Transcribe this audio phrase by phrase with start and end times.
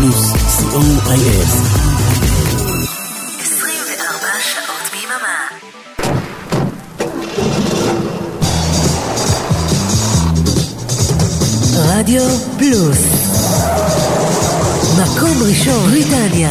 [0.00, 1.48] פלוס, co.il.
[3.40, 5.38] 24 שעות ביממה.
[11.74, 12.22] רדיו
[12.58, 12.98] פלוס
[14.98, 16.50] מקום ראשון בריטניה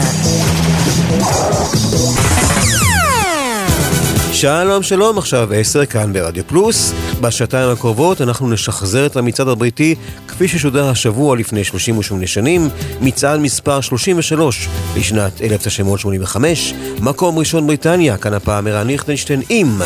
[4.39, 6.93] שלום שלום, עכשיו עשר כאן ברדיו פלוס.
[7.21, 9.95] בשעתיים הקרובות אנחנו נשחזר את המצעד הבריטי
[10.27, 12.69] כפי ששודר השבוע לפני 38 שנים,
[13.01, 19.81] מצעד מספר 33 לשנת 1985, מקום ראשון בריטניה, כאן הפעם ערן ליכטנשטיין עם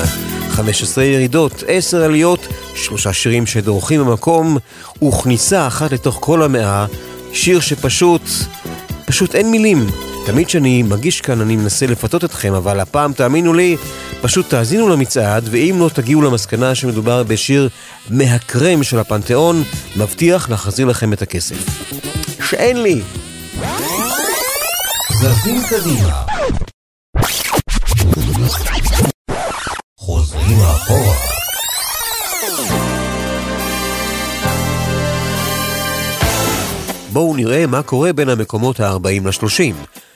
[0.49, 4.57] 15 ירידות, 10 עליות, שלושה שירים שדורכים במקום,
[5.03, 6.85] וכניסה אחת לתוך כל המאה,
[7.33, 8.21] שיר שפשוט,
[9.05, 9.87] פשוט אין מילים.
[10.25, 13.77] תמיד כשאני מגיש כאן אני מנסה לפתות אתכם, אבל הפעם תאמינו לי,
[14.21, 17.69] פשוט תאזינו למצעד, ואם לא תגיעו למסקנה שמדובר בשיר
[18.09, 19.63] מהקרם של הפנתיאון,
[19.95, 21.55] מבטיח להחזיר לכם את הכסף.
[22.49, 23.01] שאין לי!
[25.21, 26.21] זזים קדימה.
[29.99, 31.15] חוזרים אחורה.
[37.13, 39.75] בואו נראה מה קורה בין המקומות ה-40 ל-30.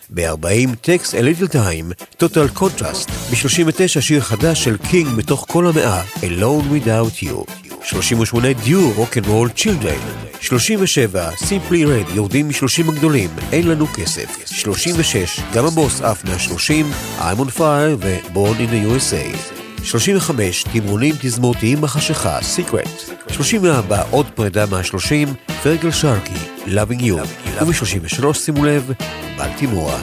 [0.09, 6.03] ב-40 Takes a Little Time, Total Contrast, ב-39 שיר חדש של קינג מתוך כל המאה,
[6.03, 7.51] Alone Without You.
[7.83, 10.25] 38 Dio Rock 'n' Roll Children.
[10.41, 14.45] 37 Simply Red יורדים מ-30 הגדולים, אין לנו כסף.
[14.45, 16.85] 36 גם הבוס עף מה-30,
[17.19, 19.54] I'm on fire ו-Born in the USA.
[19.85, 23.11] 35 תמרונים תזמורתיים בחשיכה, Secret.
[23.33, 26.33] 34 עוד פרידה מה-30, פרגל שרקי,
[26.65, 27.27] Loving You.
[27.61, 28.91] וב-33 שימו לב,
[29.37, 29.99] בלטימורה.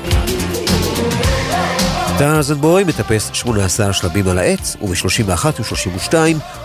[2.18, 6.14] Tarzan Boy מטפס 18 שלבים על העץ, וב-31 ו-32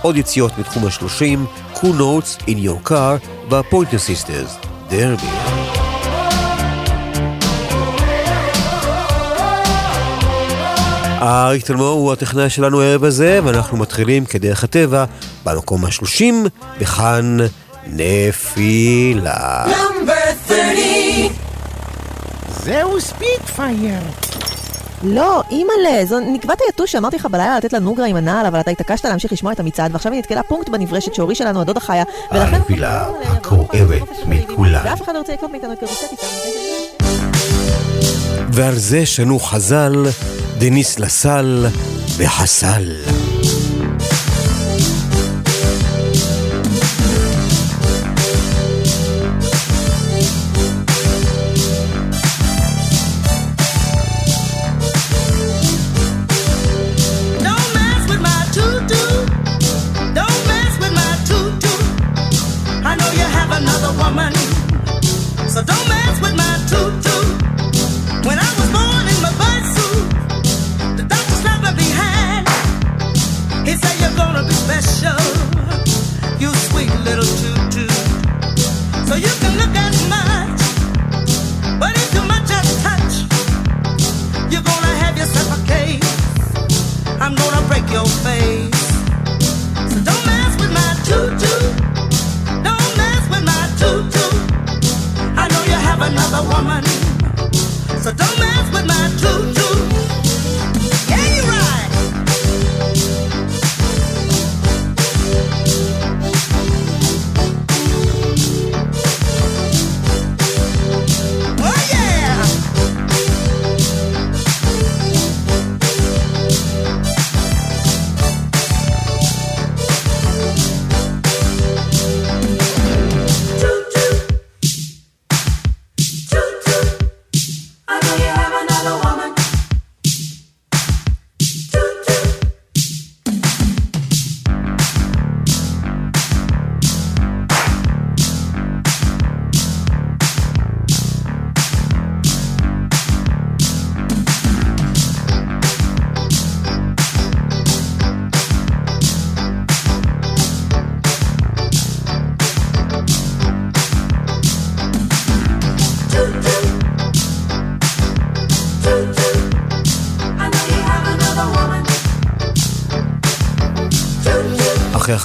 [0.01, 5.27] עוד יציאות בתחום ה-30, Cool Notes in Your Car וה-Pointer Sisters, דרבי.
[11.21, 15.05] אריק תלמור הוא הטכנאי שלנו הערב הזה, ואנחנו מתחילים כדרך הטבע
[15.45, 16.23] במקום ה-30,
[16.79, 17.37] בכאן
[17.87, 19.65] נפילה.
[22.63, 23.99] זהו ספיטפייר.
[25.03, 28.71] לא, אימא'לה, זו נקבת היתוש שאמרתי לך בלילה לתת לה נוגרה עם הנעל, אבל אתה
[28.71, 32.55] התעקשת להמשיך לשמוע את המצעד, ועכשיו היא נתקלה פונקט בנברשת שהורישה לנו הדודה חיה, ולכן...
[32.55, 34.81] הנפילה הכואבת מכולן.
[34.85, 36.25] ואף אחד לא רוצה לקנות מאיתנו את פירוסטיקה.
[38.51, 40.05] ועל זה שנו חז"ל,
[40.59, 41.65] דניס לסל
[42.17, 43.26] וחסל.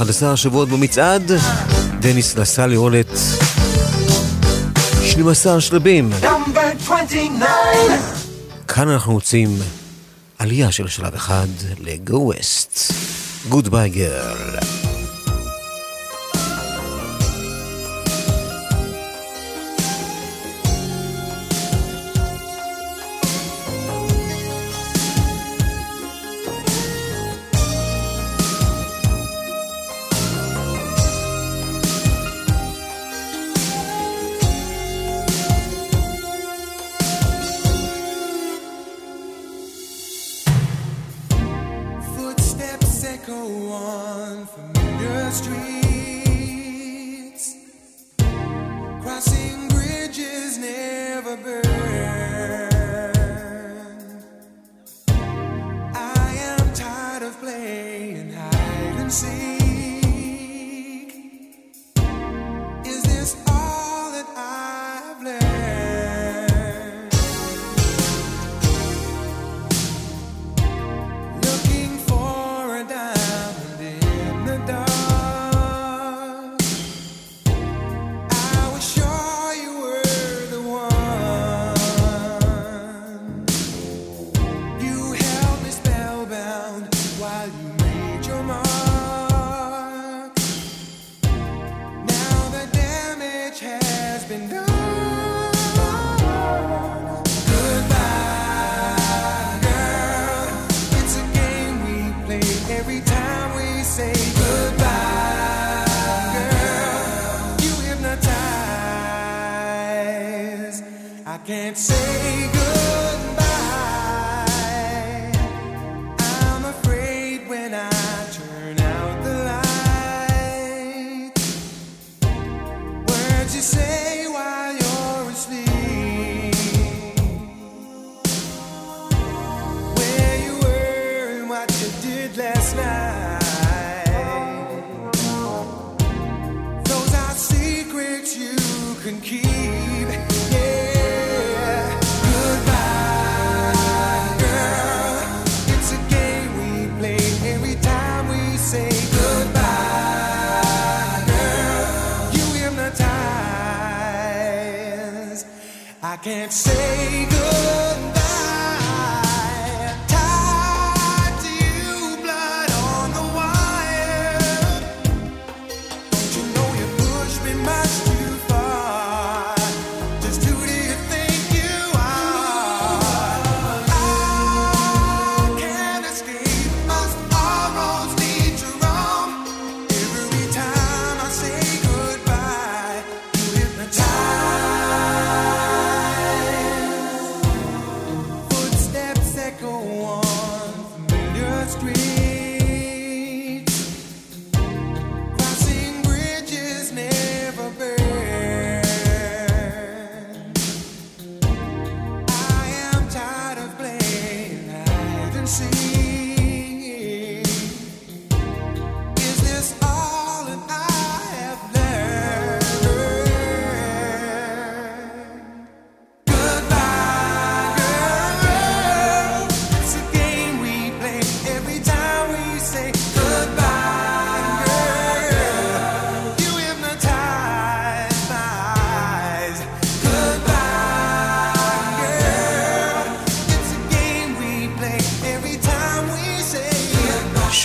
[0.02, 1.32] 11 שבועות במצעד,
[2.00, 2.34] דניס
[2.66, 3.18] לראות את
[5.02, 6.10] 12 שלבים.
[8.68, 9.58] כאן אנחנו רוצים
[10.38, 11.46] עלייה של שלב אחד
[11.80, 12.92] ל-Go West.
[13.50, 14.71] Goodbye girl.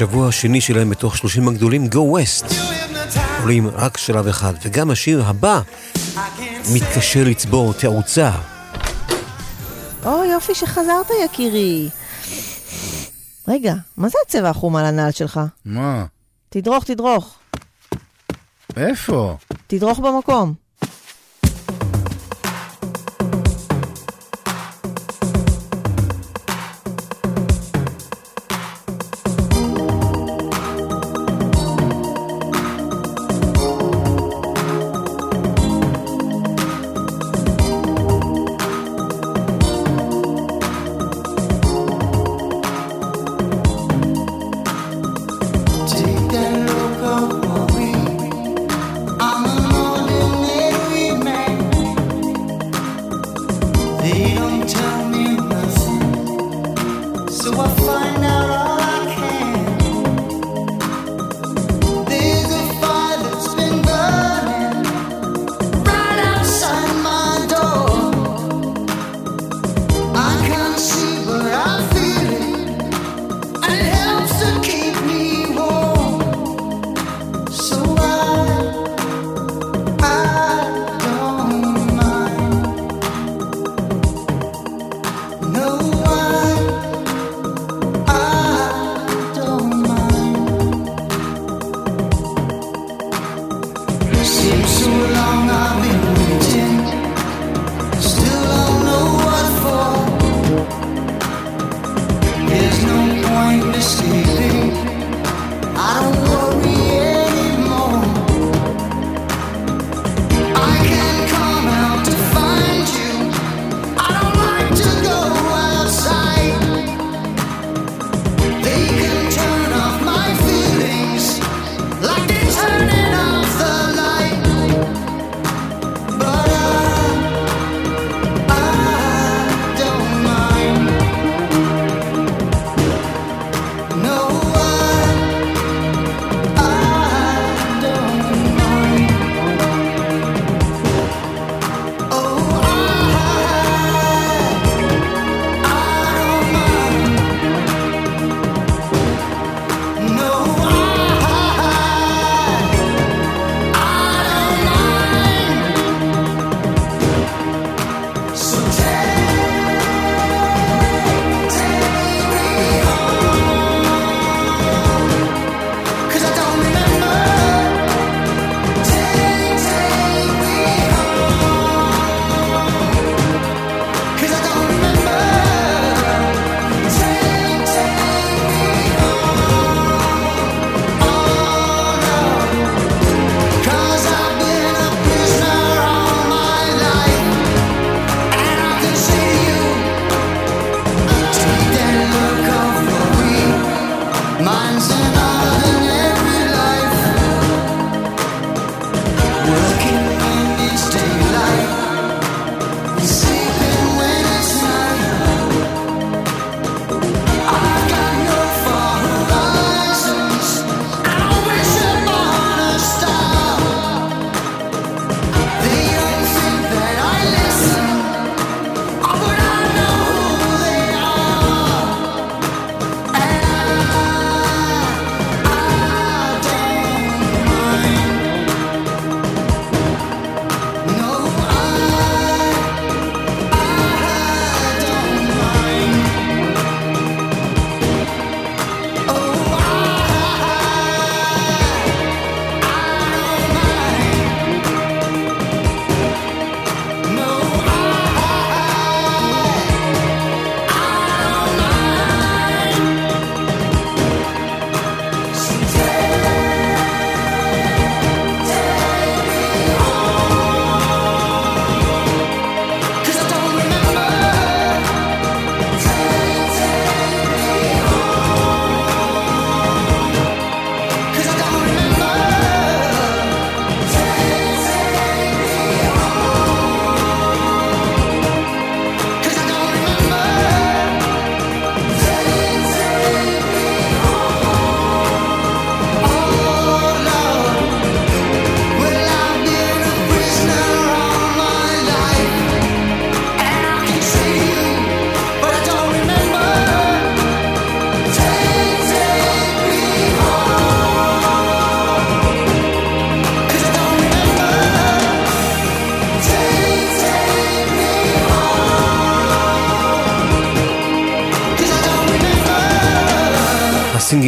[0.08, 2.54] השבוע השני שלהם בתוך 30 הגדולים, Go West,
[3.42, 5.62] עולים רק שלב אחד, וגם השיר הבא
[6.74, 8.32] מתקשה לצבור תאוצה.
[10.06, 11.90] או, יופי שחזרת, יקירי.
[13.48, 15.40] רגע, מה זה הצבע החום על הנעל שלך?
[15.66, 16.06] מה?
[16.50, 17.36] תדרוך, תדרוך.
[18.78, 19.38] איפה?
[19.68, 20.54] תדרוך במקום.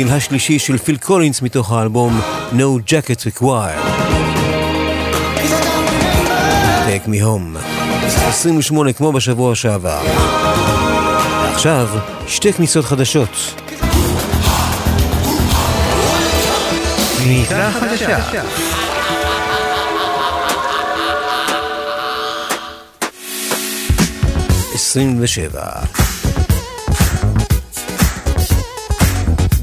[0.10, 4.10] השלישי של פיל קולינס מתוך האלבום No Jackets Required.
[6.88, 7.58] Take me home.
[8.28, 10.02] 28 כמו בשבוע שעבר.
[11.54, 11.90] עכשיו,
[12.28, 13.62] שתי כניסות חדשות.
[17.24, 18.42] כניסה חדשה.
[24.74, 25.99] עשרים ושבע.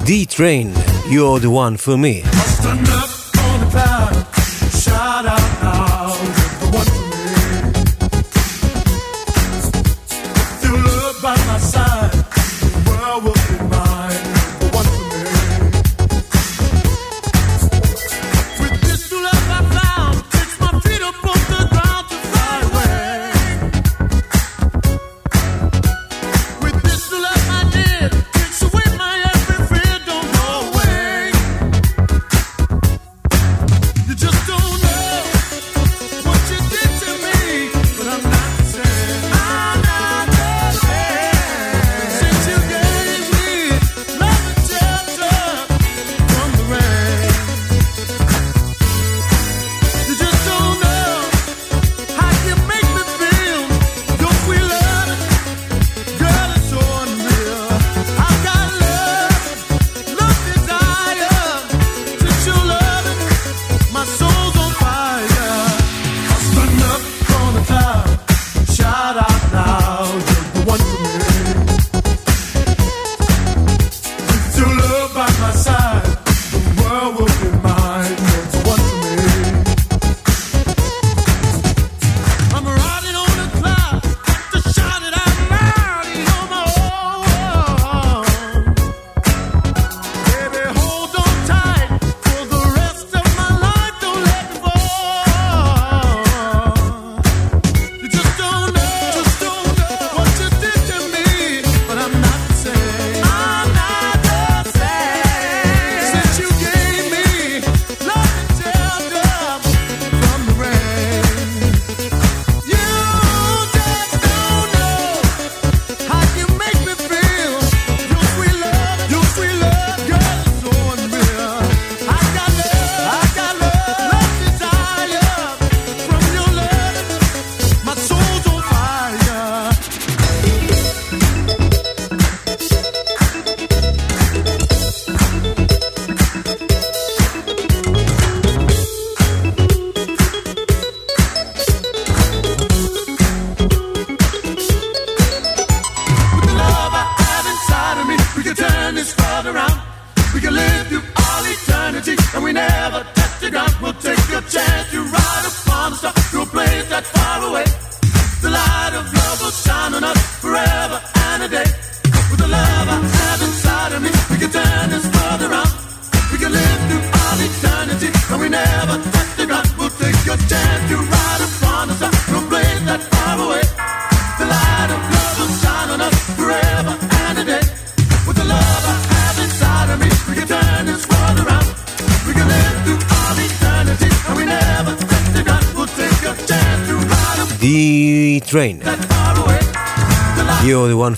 [0.06, 0.72] D Train,
[1.10, 2.22] you're the one for me.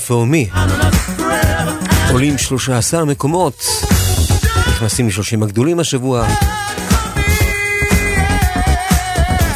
[0.09, 0.59] for me.
[2.11, 3.67] עולים 13 מקומות,
[4.69, 6.27] נכנסים 30 הגדולים השבוע.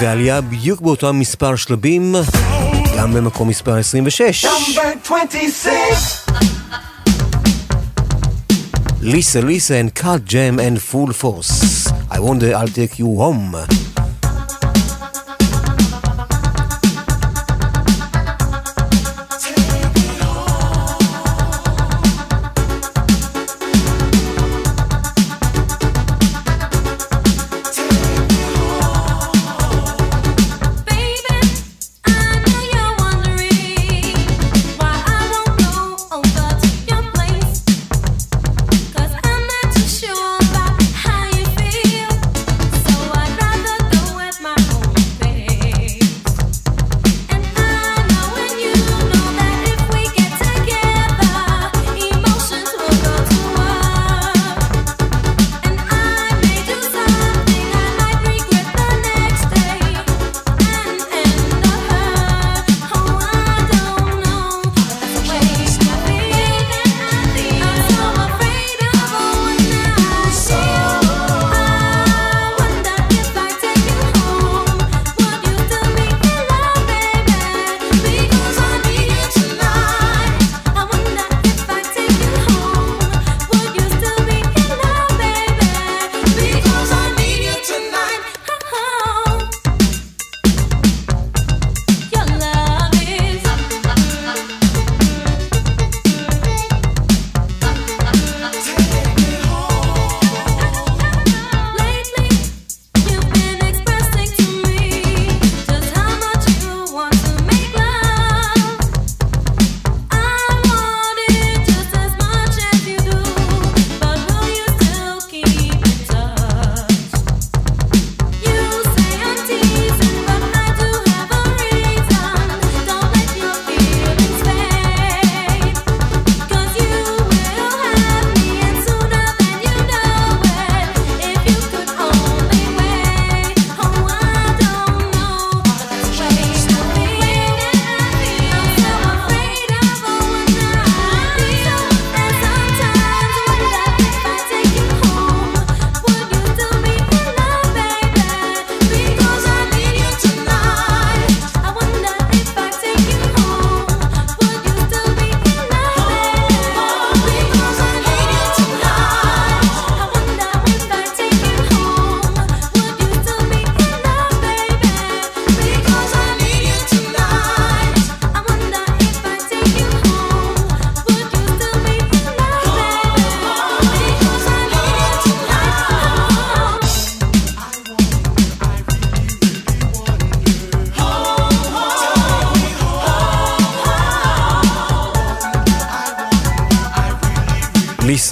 [0.00, 2.14] ועלייה בדיוק באותו מספר שלבים,
[2.98, 4.46] גם במקום מספר 26.
[9.00, 11.92] ליסה, ליסה and cut jam and full force.
[12.10, 13.82] I wonder I'll take you home.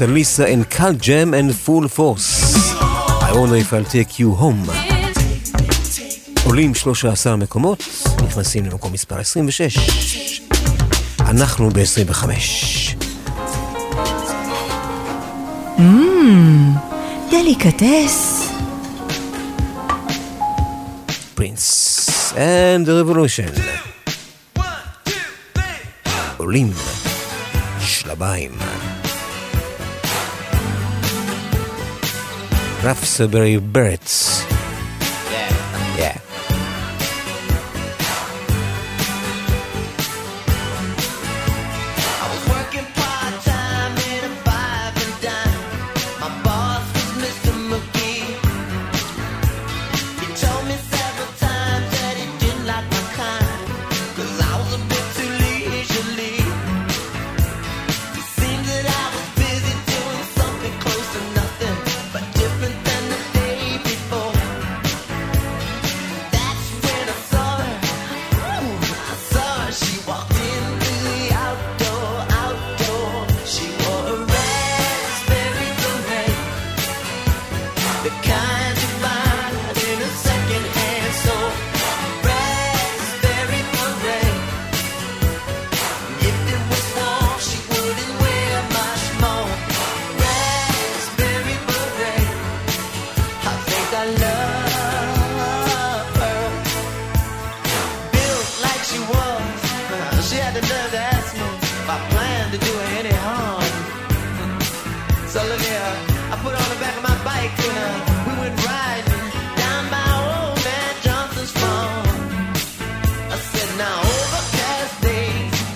[0.00, 2.72] Salisa and Cal Jam and Full Force.
[3.28, 4.64] I wonder if I'll take you home.
[6.44, 7.82] עולים 13 מקומות,
[8.26, 10.40] נכנסים למקום מספר 26.
[11.20, 12.30] אנחנו ב-25.
[15.78, 16.78] Mmm,
[17.30, 18.16] delicatess.
[21.36, 23.60] Prince and the revolution.
[26.36, 26.72] עולים.
[27.80, 28.69] שלביים.
[32.82, 34.19] Raspberry Birds.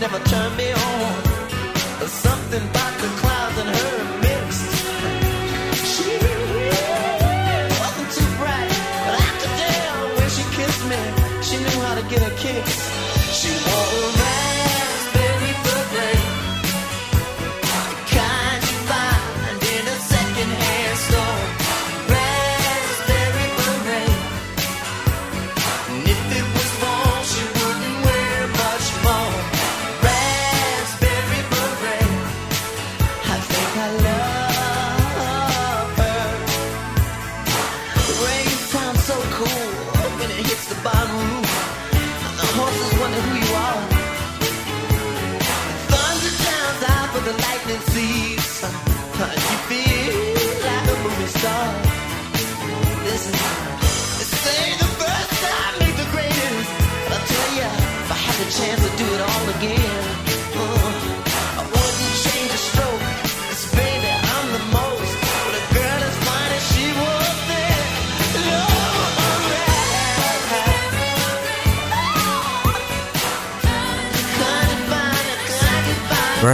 [0.04, 0.73] never turn me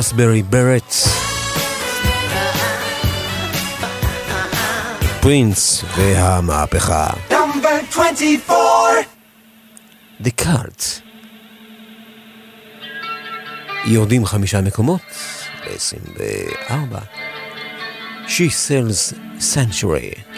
[0.00, 0.94] רסברי ברט.
[5.20, 7.10] פרינס והמהפכה.
[10.20, 10.84] דקארט.
[13.84, 15.00] יורדים חמישה מקומות
[15.64, 16.72] ב-24.
[18.26, 20.29] She sells sanctuary.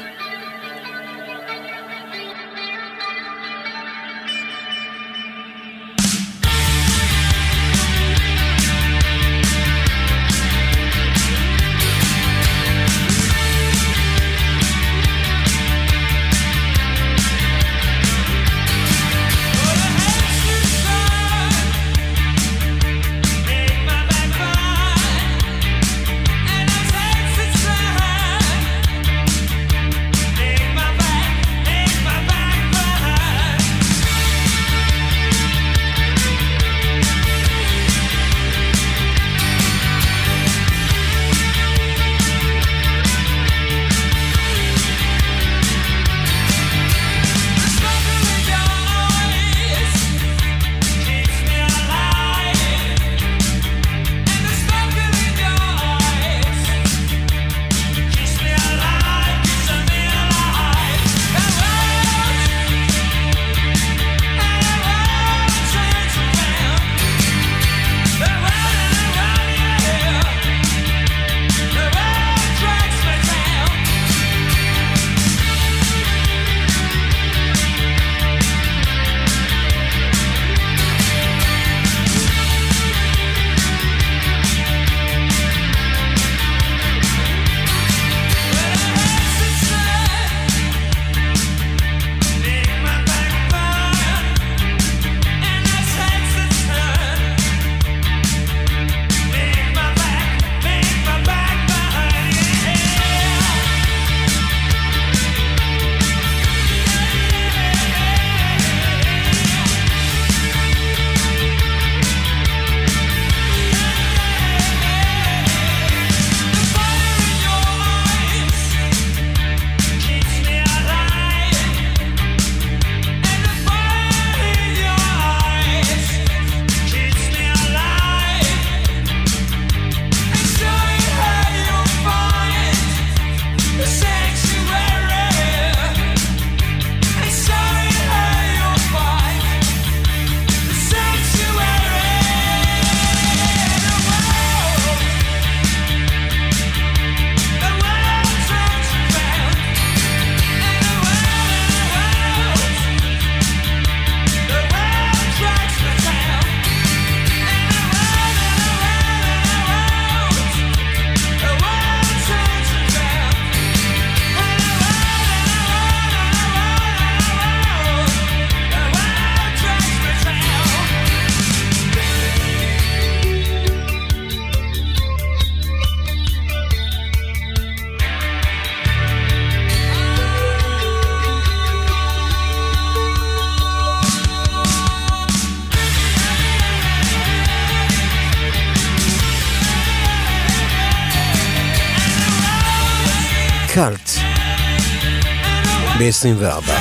[196.23, 196.75] 24.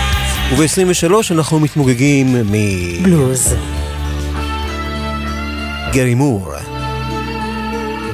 [0.57, 2.53] וב-23 אנחנו מתמוגגים מ...
[3.03, 3.55] בלוז.
[5.93, 6.53] גרי מור,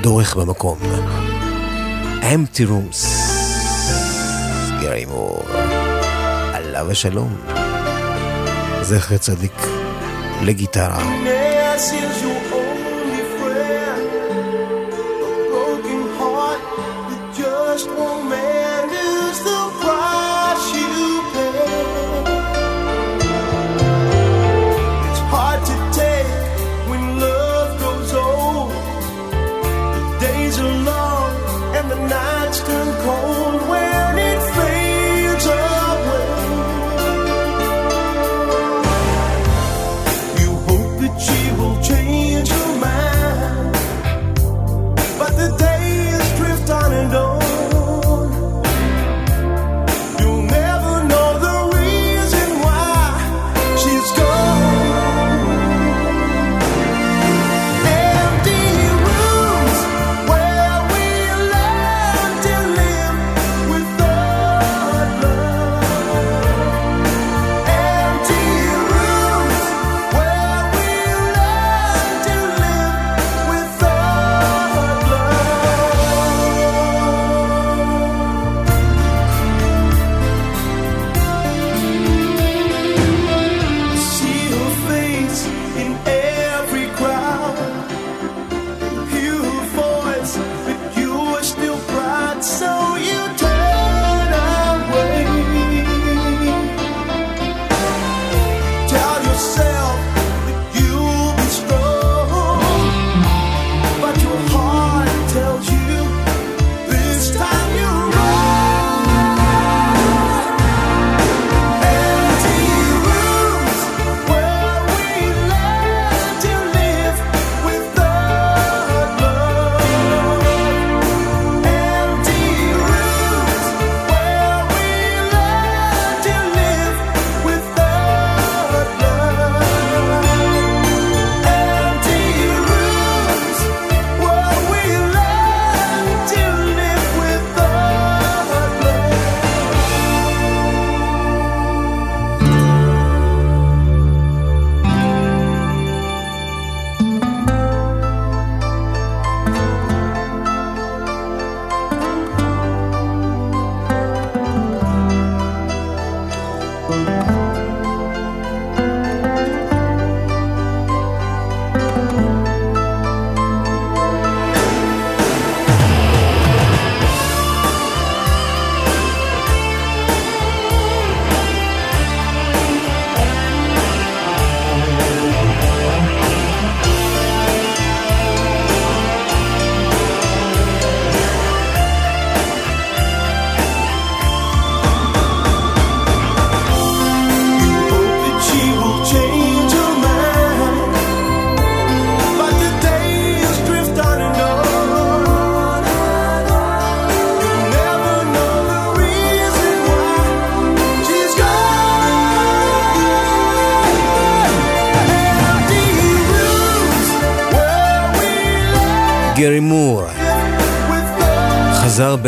[0.01, 0.77] דורך במקום.
[2.33, 3.05] אמפטי רומס,
[4.81, 5.43] גרי מור,
[6.53, 7.37] עליו השלום.
[8.81, 9.61] זכר צדיק
[10.41, 11.03] לגיטרה.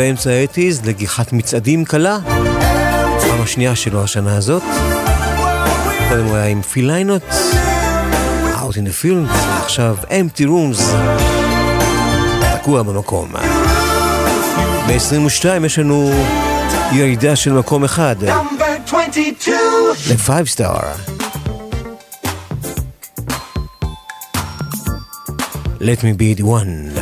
[0.00, 2.18] באמצע האטיז לגיחת מצעדים קלה.
[3.20, 4.62] פעם השנייה שלו השנה הזאת.
[6.08, 7.22] קודם הוא היה עם פיליינות,
[8.54, 9.32] Out in the Field,
[9.62, 10.82] עכשיו Empty Rooms,
[12.60, 13.32] תקוע במקום.
[14.88, 16.12] ב-22 יש לנו
[16.92, 18.16] ירידה של מקום אחד.
[20.08, 20.84] ל-5 star.
[25.80, 26.99] Let me be the one.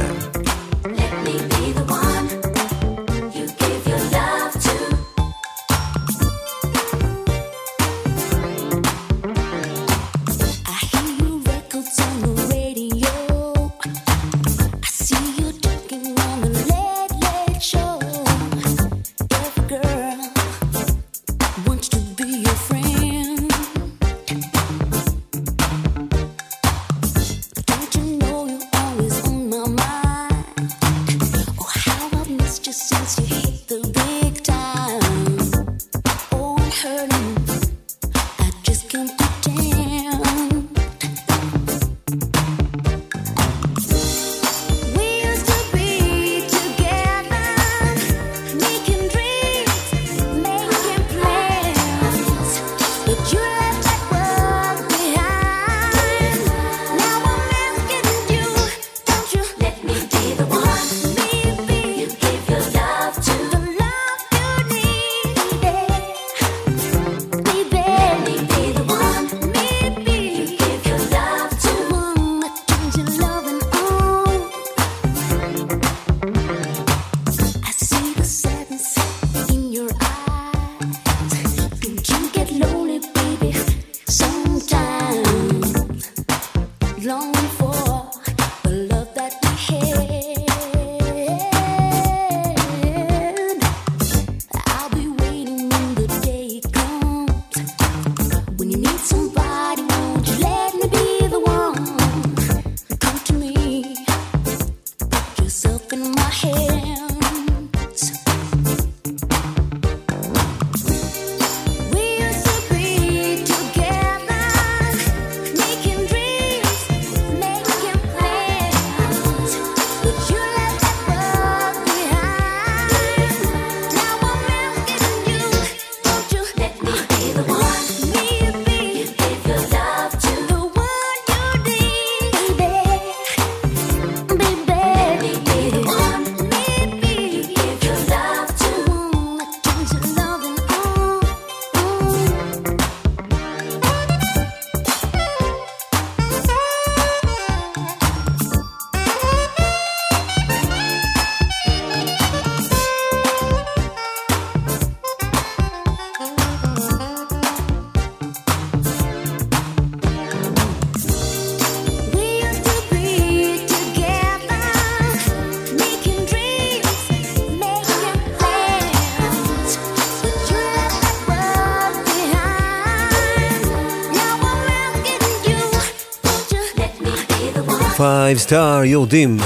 [178.28, 179.38] 5 star יורדים.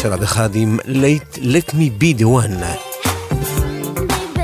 [0.00, 2.64] שלב אחד עם Let, Let me be the one.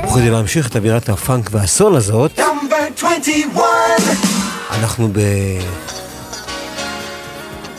[0.07, 3.63] וכדי להמשיך את אווירת הפאנק והסול הזאת, Number 21.
[4.71, 5.19] אנחנו ב...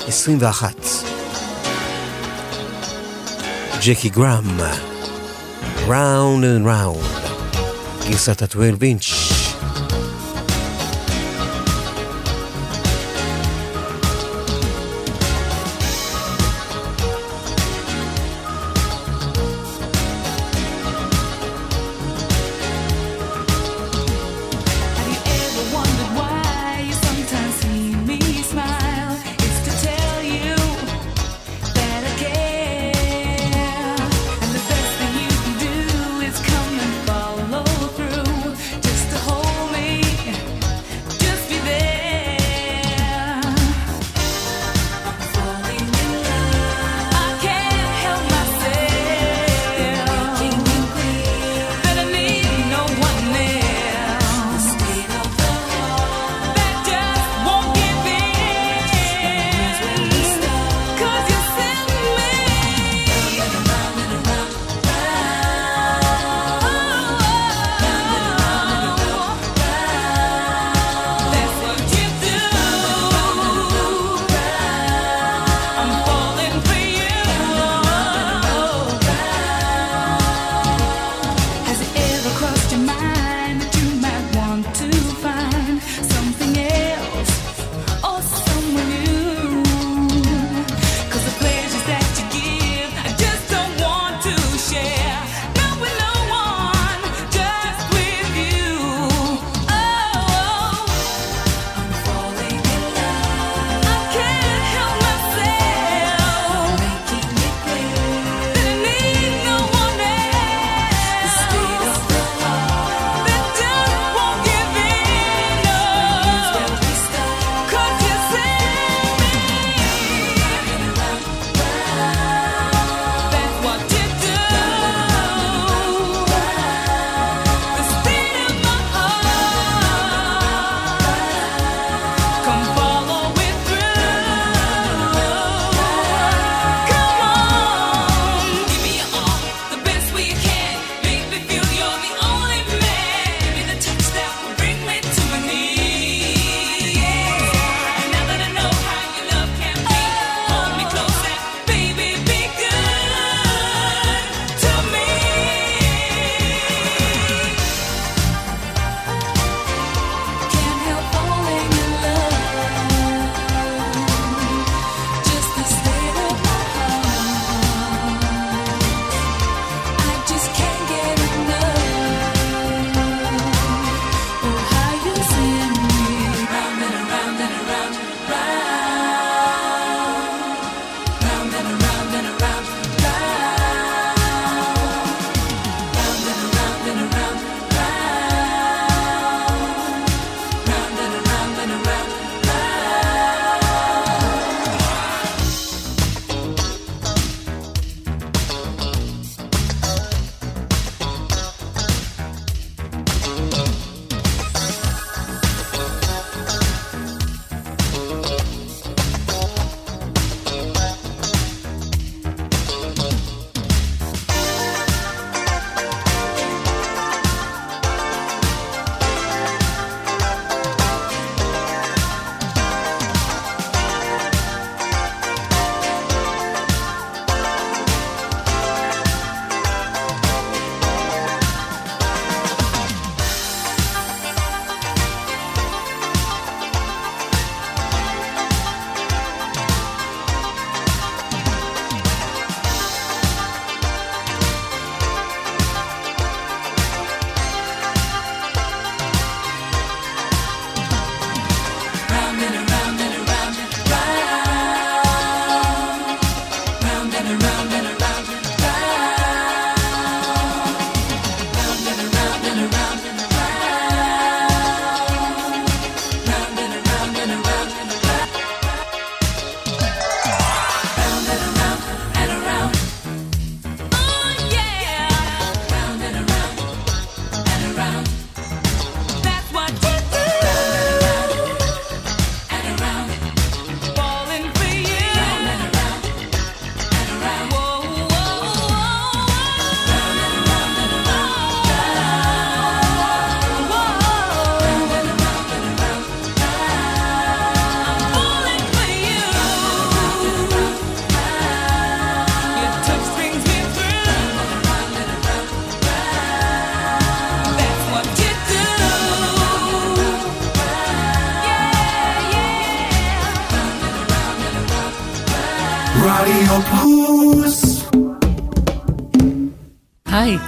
[0.09, 0.75] 21.
[3.85, 4.61] ג'קי גראם,
[5.87, 7.29] Round and Round,
[8.09, 9.24] גרסת ה-12 אינץ'.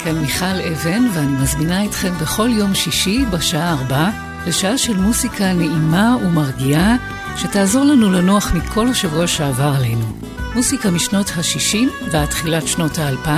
[0.06, 4.08] כאן מיכל אבן, ואני מזמינה אתכם בכל יום שישי בשעה ארבע
[4.46, 6.96] לשעה של מוסיקה נעימה ומרגיעה,
[7.36, 10.06] שתעזור לנו לנוח מכל השבוע שעבר עלינו.
[10.54, 13.28] מוסיקה משנות ה-60 ועד תחילת שנות ה-2000,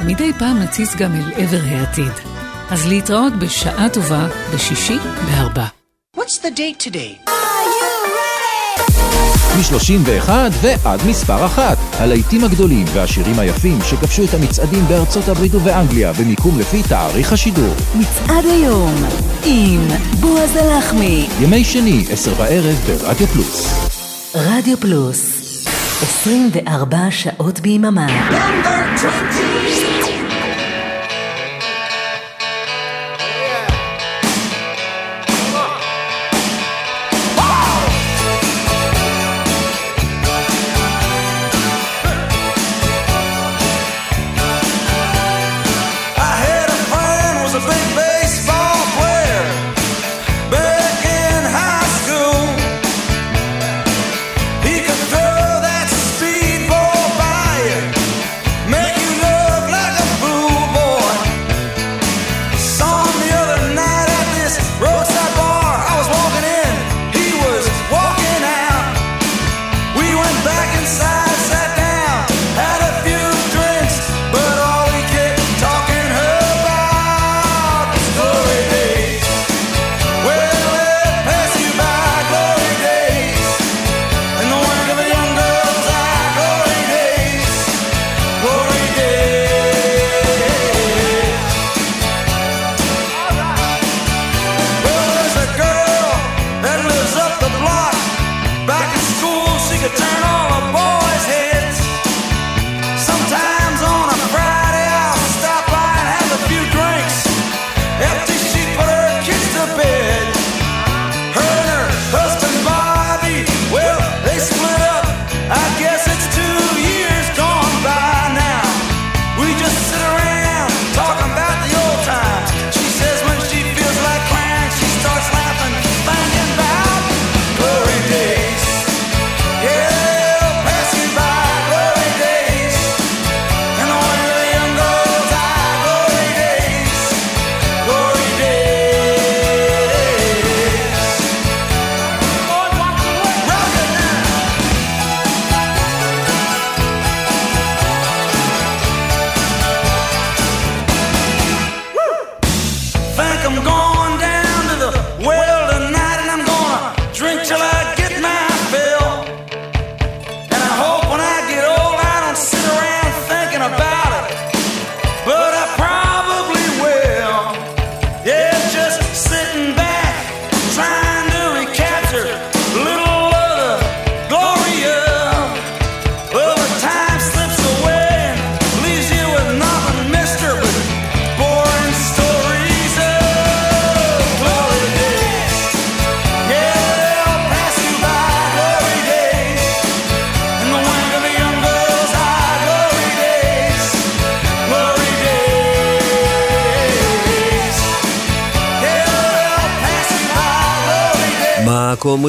[0.00, 2.12] ומדי פעם נציץ גם אל עבר העתיד.
[2.70, 5.66] אז להתראות בשעה טובה בשישי בארבע.
[6.16, 7.31] What's the date today?
[9.56, 10.30] מ-31
[10.62, 11.78] ועד מספר אחת.
[11.92, 17.74] הלהיטים הגדולים והשירים היפים שכבשו את המצעדים בארצות הברית ובאנגליה במיקום לפי תאריך השידור.
[17.94, 18.94] מצעד היום
[19.44, 19.88] עם
[20.20, 21.28] בועז הלחמי.
[21.40, 23.74] ימי שני, עשר בערב ברדיו פלוס.
[24.34, 25.42] רדיו פלוס,
[26.02, 28.06] 24 שעות ביממה.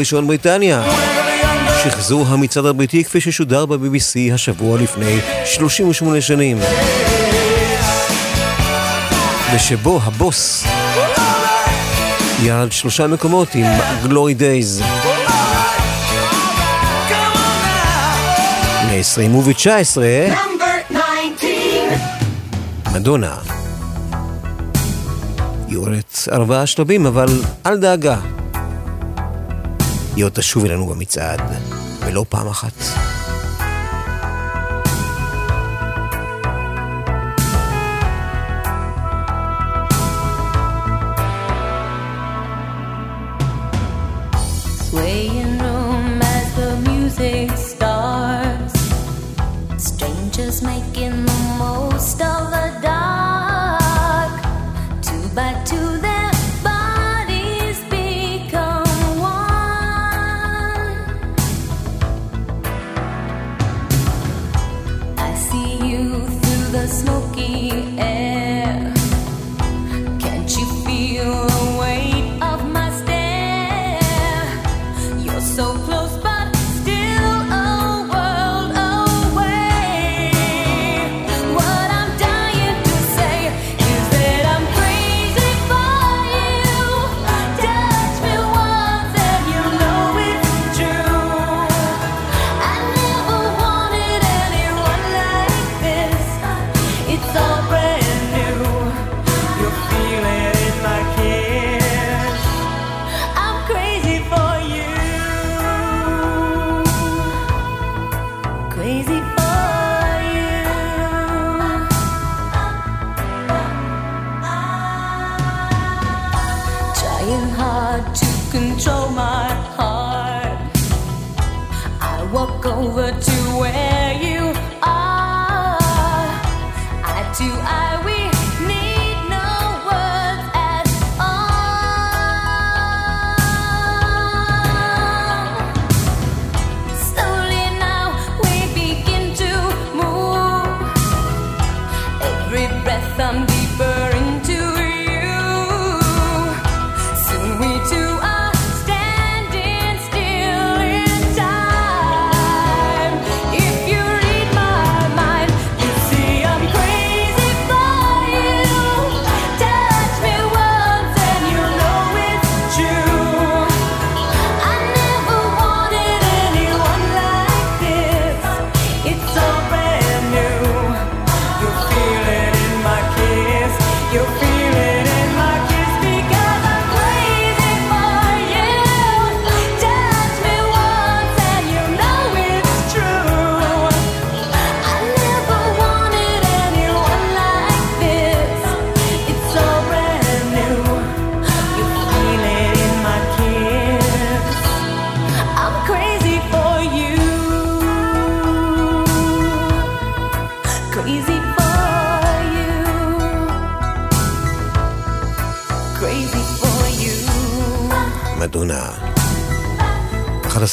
[0.04, 0.84] הראשון בריטניה.
[1.84, 6.60] שחזור המצעד הבריטי כפי ששודר ב-BBC השבוע לפני 38 שנים.
[9.56, 10.66] ושבו הבוס
[12.42, 13.66] ירד שלושה מקומות עם
[14.04, 14.84] גלורי דייז.
[18.86, 19.98] מ-20 וב-19
[22.94, 23.36] מדונה.
[25.68, 27.28] יורדת ארבעה שלבים, אבל
[27.66, 28.33] אל דאגה.
[30.16, 31.42] היא עוד תשוב אלינו במצעד,
[32.00, 32.83] ולא פעם אחת.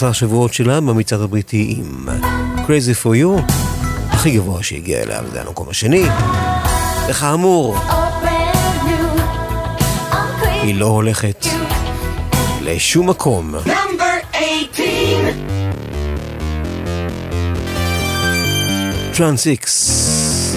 [0.00, 2.08] פרס שבועות שלה במצעד הבריטי עם
[2.56, 3.52] Crazy for You,
[4.10, 6.04] הכי גבוה שהגיע אליו, זה המקום השני.
[7.08, 7.76] וכאמור,
[10.42, 11.46] היא לא הולכת
[12.62, 13.54] לשום מקום.
[19.16, 20.56] Trans-X,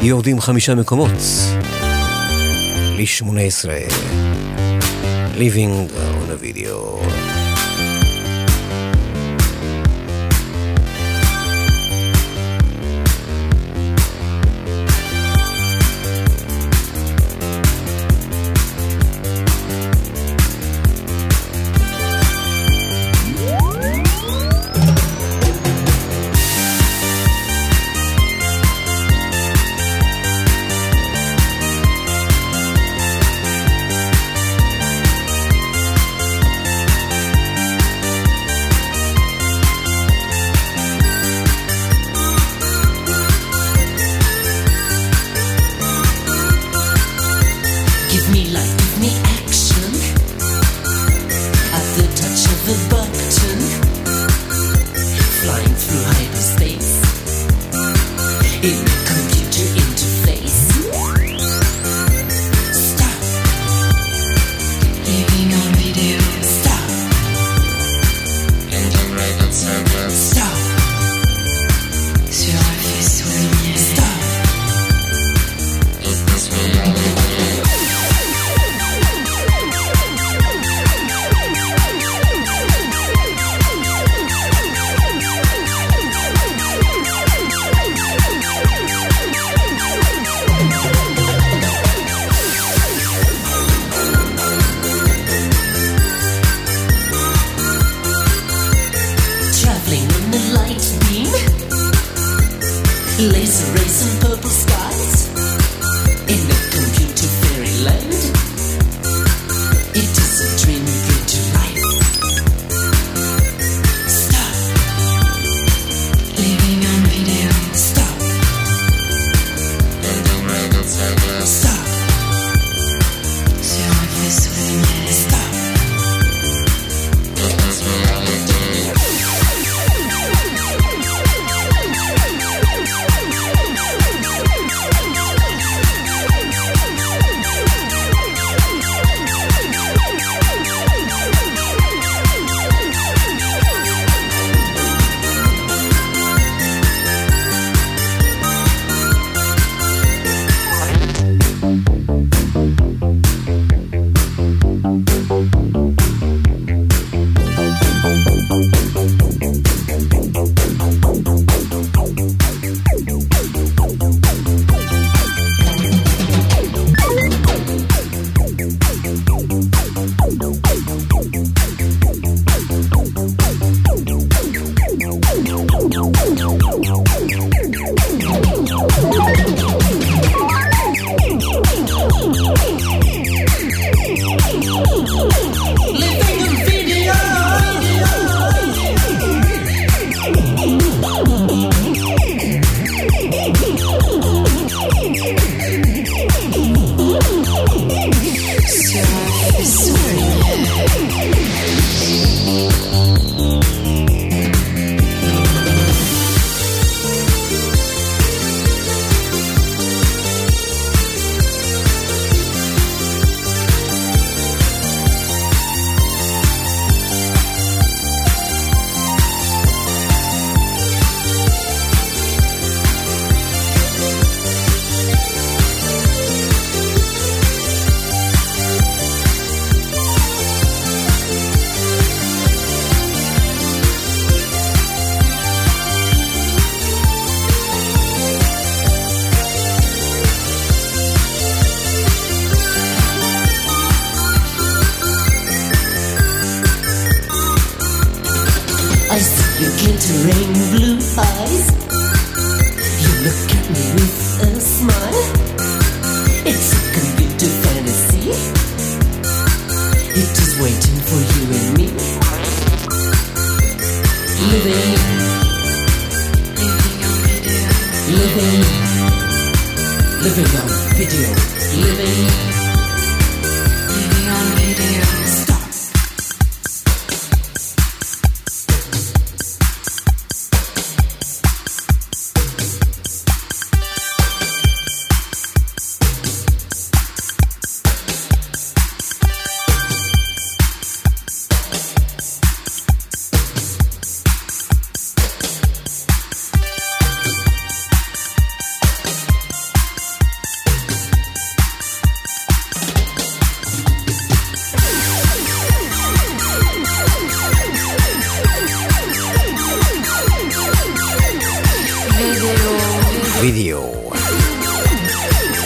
[0.00, 1.10] יורדים חמישה מקומות
[2.96, 3.68] ל-18.
[5.38, 7.15] Living on a video.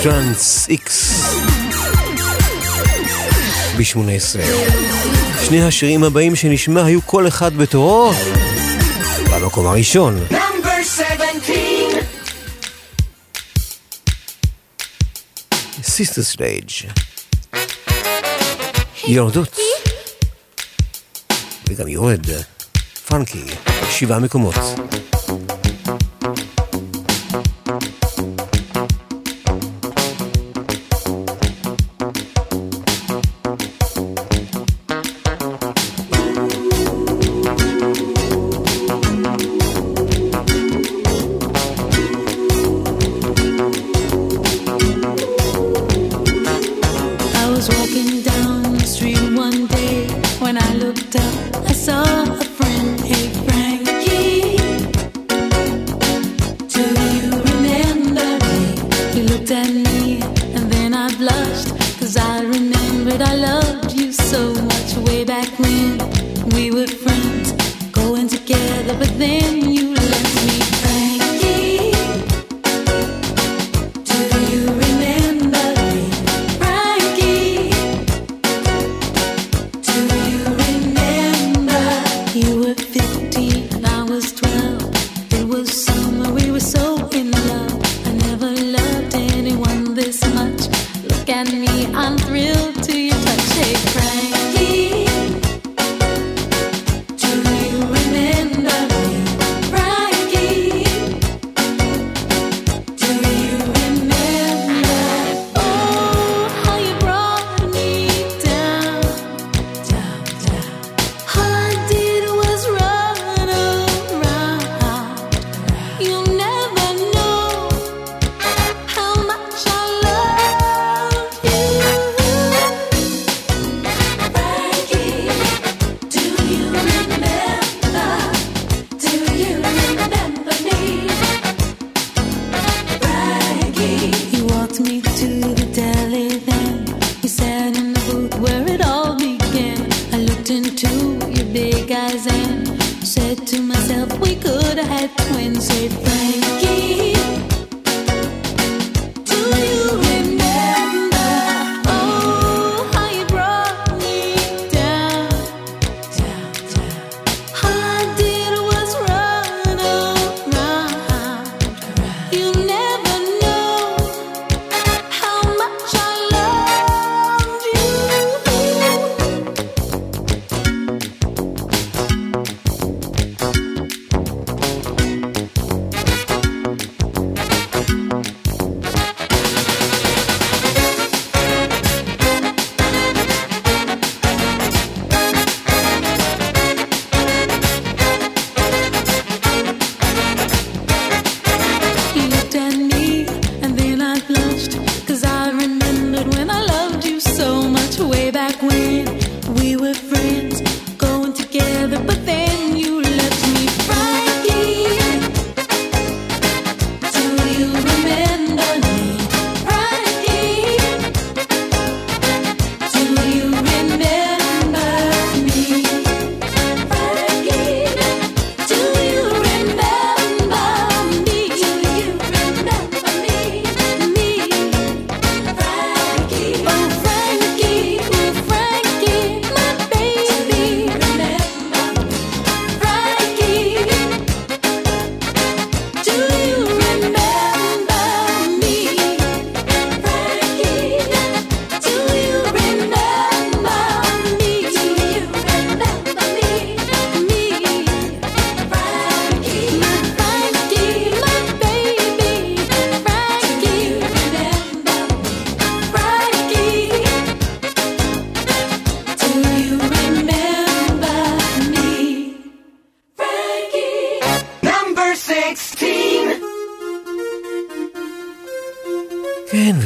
[0.03, 1.25] Trans-X
[3.77, 4.41] ב-18.
[5.47, 8.13] שני השירים הבאים שנשמע היו כל אחד בתורו
[9.31, 10.27] במקום הראשון.
[15.83, 16.71] Sister Sledge
[19.07, 19.59] יורדות
[21.69, 22.27] וגם יורד
[23.07, 23.45] Frankie,
[23.91, 24.55] שבעה מקומות.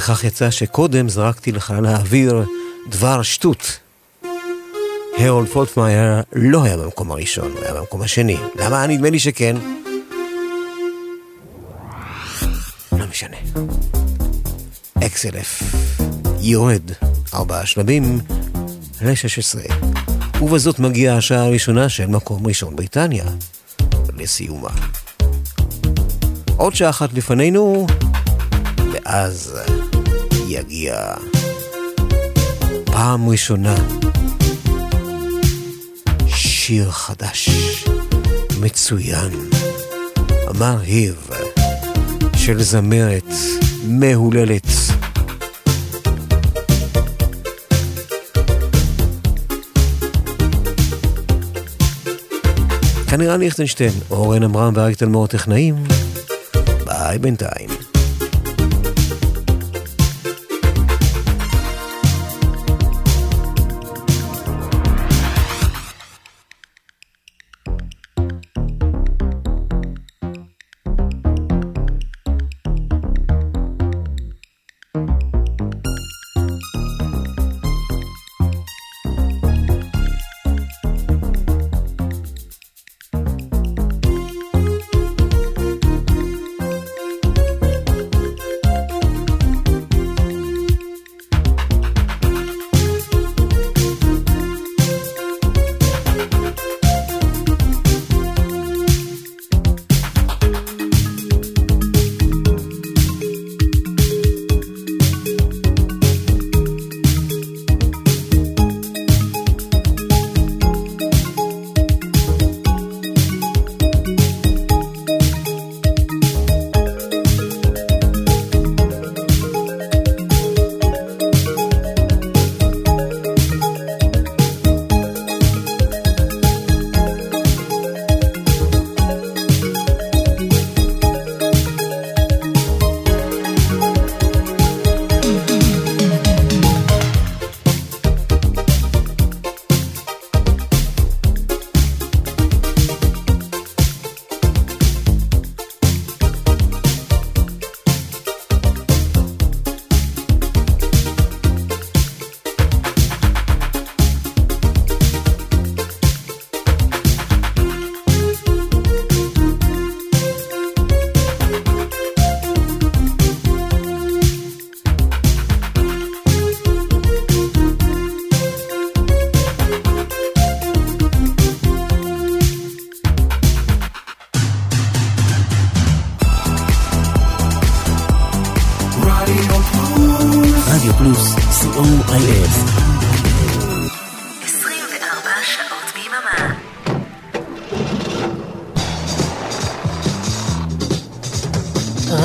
[0.04, 2.44] וכך יצא שקודם זרקתי לחלל האוויר
[2.88, 3.78] דבר שטות.
[5.18, 8.36] הרולד פולטמייר לא היה במקום הראשון, הוא היה במקום השני.
[8.56, 8.86] למה?
[8.86, 9.56] נדמה לי שכן.
[12.92, 13.36] לא משנה.
[15.06, 15.62] אקסלף
[16.40, 16.90] יורד
[17.34, 18.20] ארבעה שלבים
[19.02, 19.72] ל-16.
[20.42, 23.24] ובזאת מגיעה השעה הראשונה של מקום ראשון בריטניה
[24.16, 24.70] לסיומה.
[26.56, 27.86] עוד שעה אחת לפנינו,
[28.92, 29.58] ואז
[30.48, 31.14] יגיע
[32.84, 33.74] פעם ראשונה
[36.26, 37.48] שיר חדש,
[38.60, 39.30] מצוין,
[40.58, 41.30] מרהיב,
[42.36, 43.32] של זמרת
[43.84, 44.66] מהוללת.
[53.08, 55.84] כנראה ליכטנשטיין, אורן עמרם ואריק תלמור טכנאים.
[56.84, 57.73] ביי בינתיים.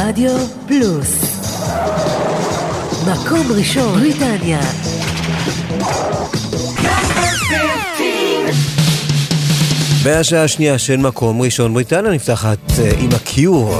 [0.09, 0.31] רדיו
[0.67, 1.39] פלוס.
[3.11, 4.59] מקום ראשון, בריטניה.
[10.03, 13.75] והשעה השנייה של מקום ראשון בריטניה נפתחת אה, עם הקיור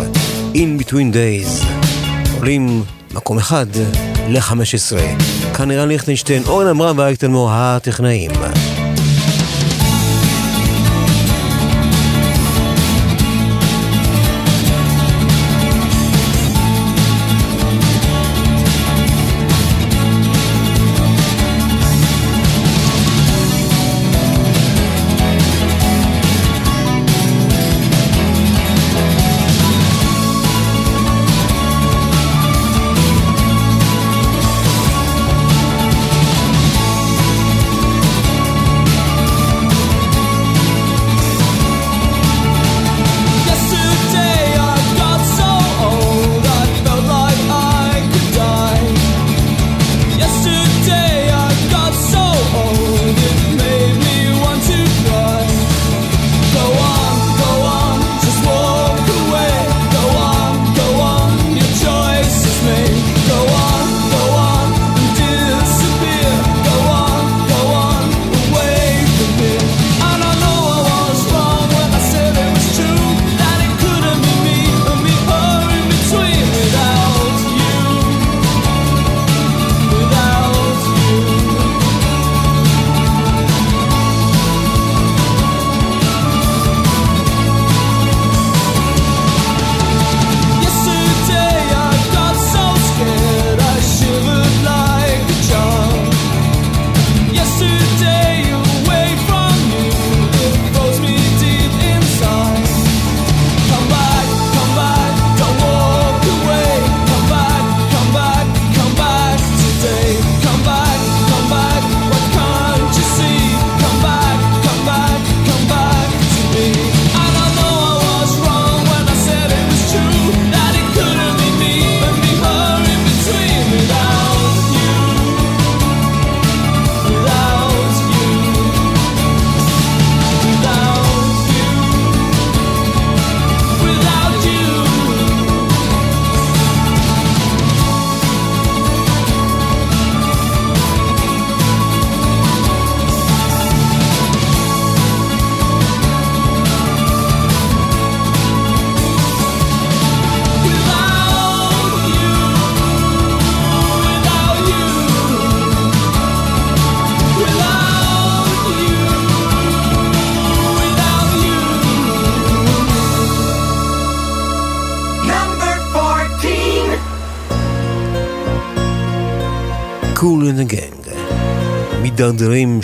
[0.53, 1.65] In Between Days.
[2.37, 3.65] עולים מקום אחד
[4.29, 4.97] ל-15.
[5.53, 8.31] כאן ליכטנשטיין, אורן עמרם תלמור הטכנאים.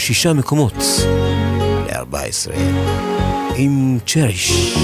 [0.06, 0.74] שישה מקומות
[1.88, 2.51] ל-14
[3.56, 4.76] עם צ'ריש.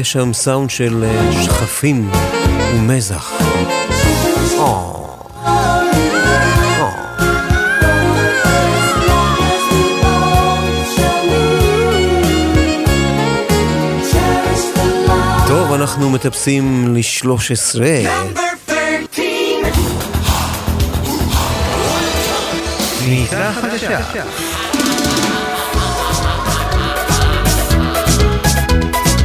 [0.00, 2.10] יש שם סאונד של אה, שכפים
[2.74, 3.32] ומזח.
[4.58, 5.00] אה.
[6.80, 6.90] אה.
[15.48, 17.80] טוב, אנחנו מטפסים ל-13.
[23.00, 24.59] כניסה חדשה.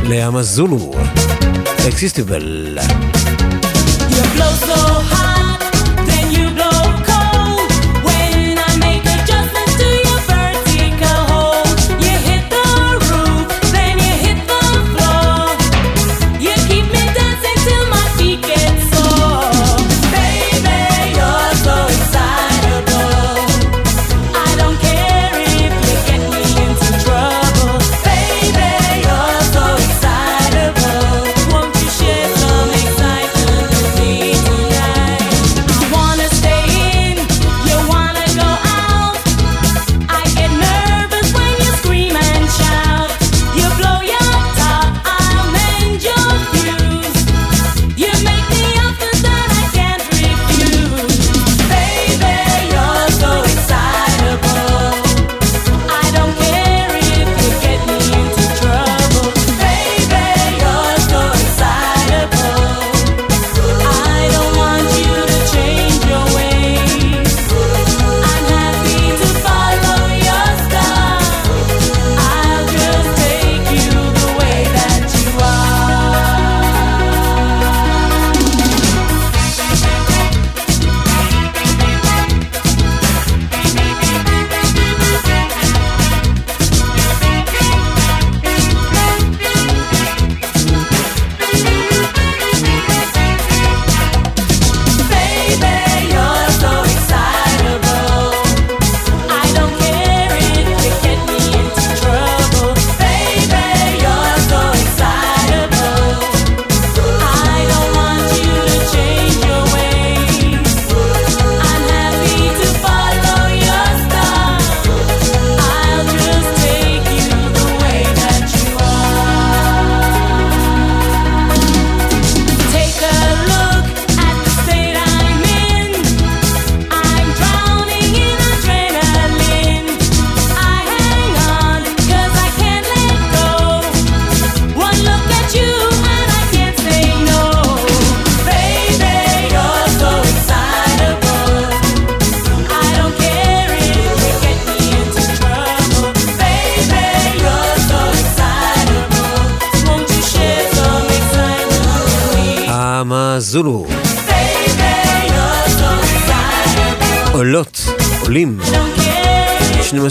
[0.10, 0.91] לעם הזולו.
[1.88, 2.77] אקסיסטיבל.
[4.10, 4.77] You're close, so
[5.11, 5.24] high.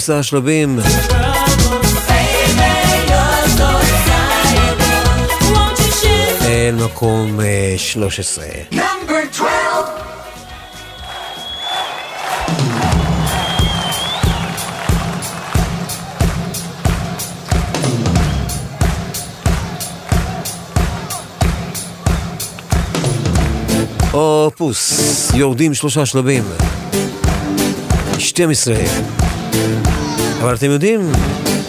[0.05, 0.79] מסע השלבים.
[6.45, 8.45] אל מקום אה, 13.
[24.13, 26.45] אופוס, יורדים שלושה שלבים.
[28.19, 29.24] 12
[30.43, 31.13] אבל אתם יודעים,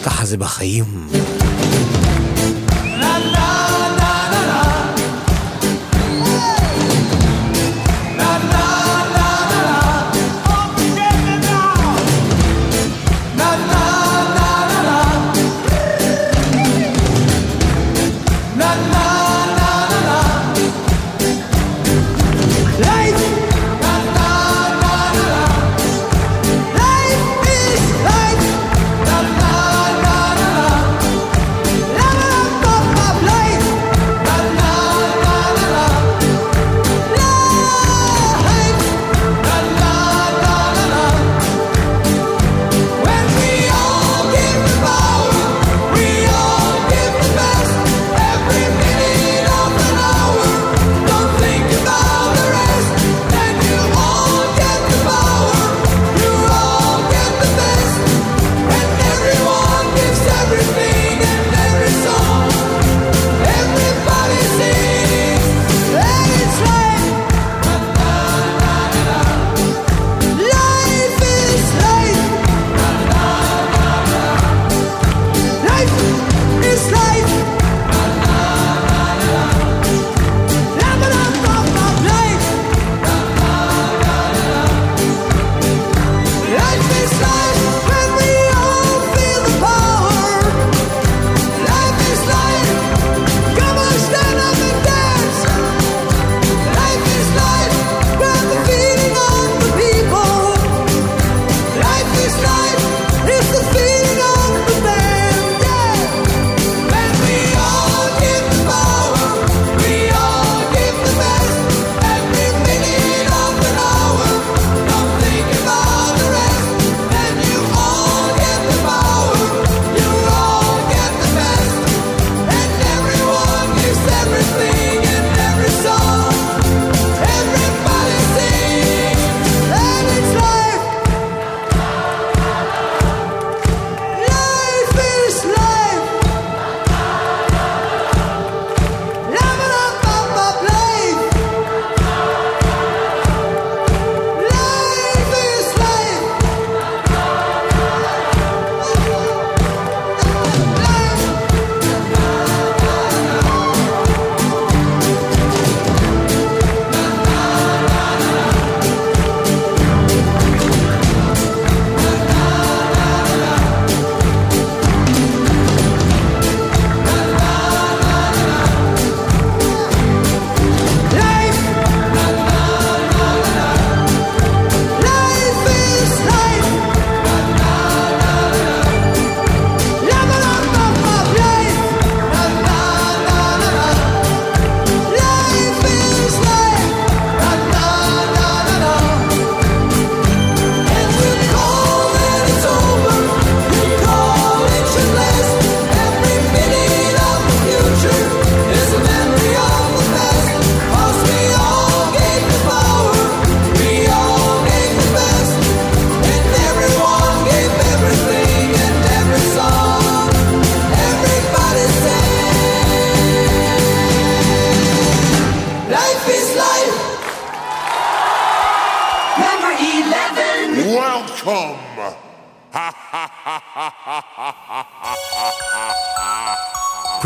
[0.04, 0.84] ככה זה בחיים.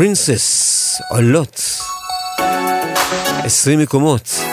[0.01, 1.61] פרינסס, עולות.
[3.43, 4.50] 20 מקומות.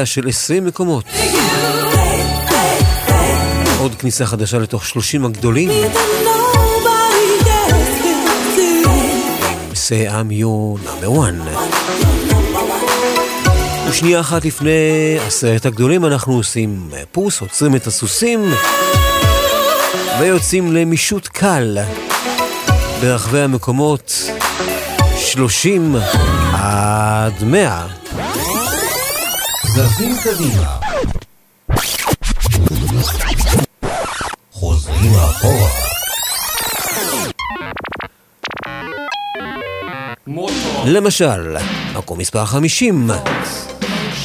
[0.00, 1.04] עלייה של 20 מקומות.
[3.78, 5.70] עוד כניסה חדשה לתוך 30 הגדולים.
[9.74, 11.20] Say I'm your number
[13.88, 18.52] ושנייה אחת לפני עשרת הגדולים אנחנו עושים פוס, עוצרים את הסוסים
[20.20, 21.78] ויוצאים למישוט קל
[23.00, 24.30] ברחבי המקומות
[25.16, 25.96] 30
[26.52, 27.99] עד 100.
[29.74, 30.76] זזים קדימה.
[34.52, 35.70] חוזרים לאחורה.
[40.86, 41.56] למשל,
[41.94, 43.10] מקום מספר 50.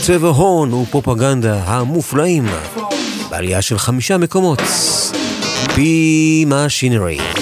[0.02, 2.46] צבע הון ופרופגנדה המופלאים.
[3.30, 4.62] בעלייה של חמישה מקומות.
[5.76, 7.35] פי משינרי.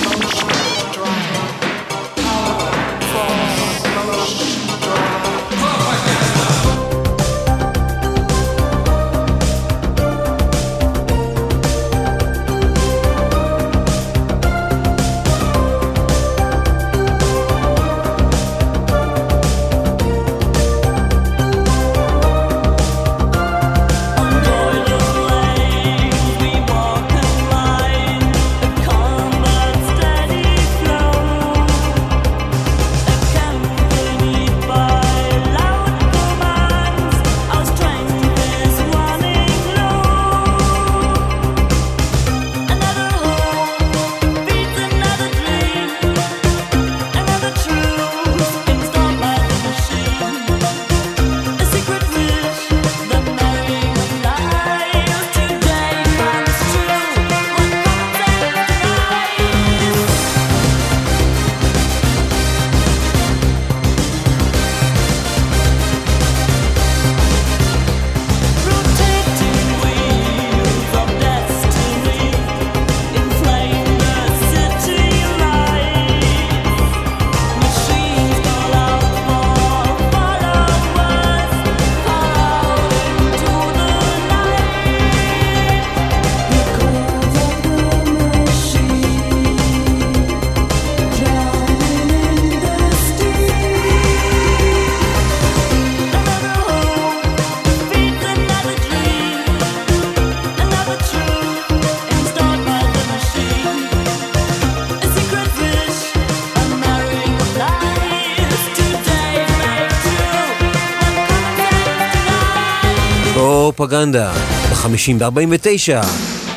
[114.12, 114.34] בהולנדה,
[114.72, 116.06] ב-50 ב-49,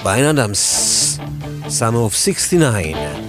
[0.04, 1.18] ביין אדמס,
[1.66, 3.25] Summer of 69.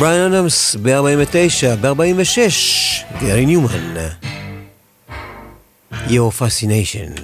[0.00, 2.38] בריאן אדמס ב-49, ב-46,
[3.20, 3.94] גרי ניומן.
[6.06, 7.20] Your Fascination.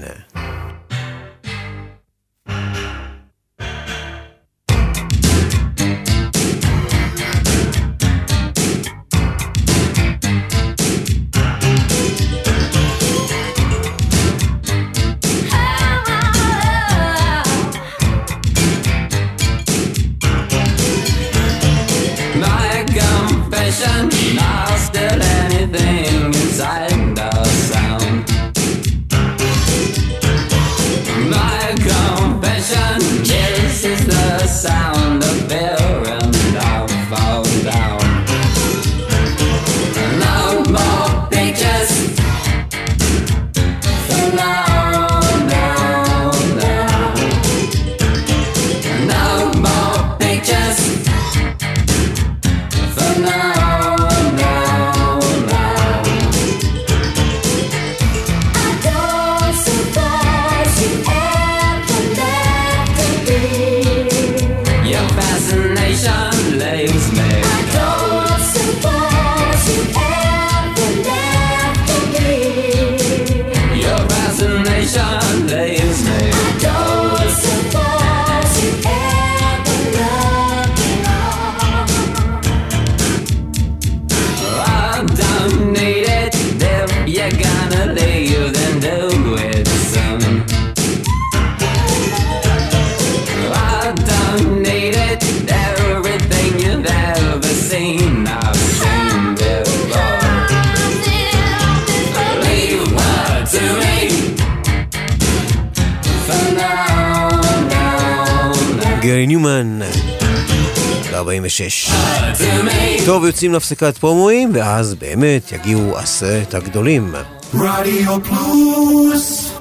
[113.36, 117.14] יוצאים להפסקת פרומואים, ואז באמת יגיעו עשרת הגדולים.
[117.54, 119.58] רדיו פלוס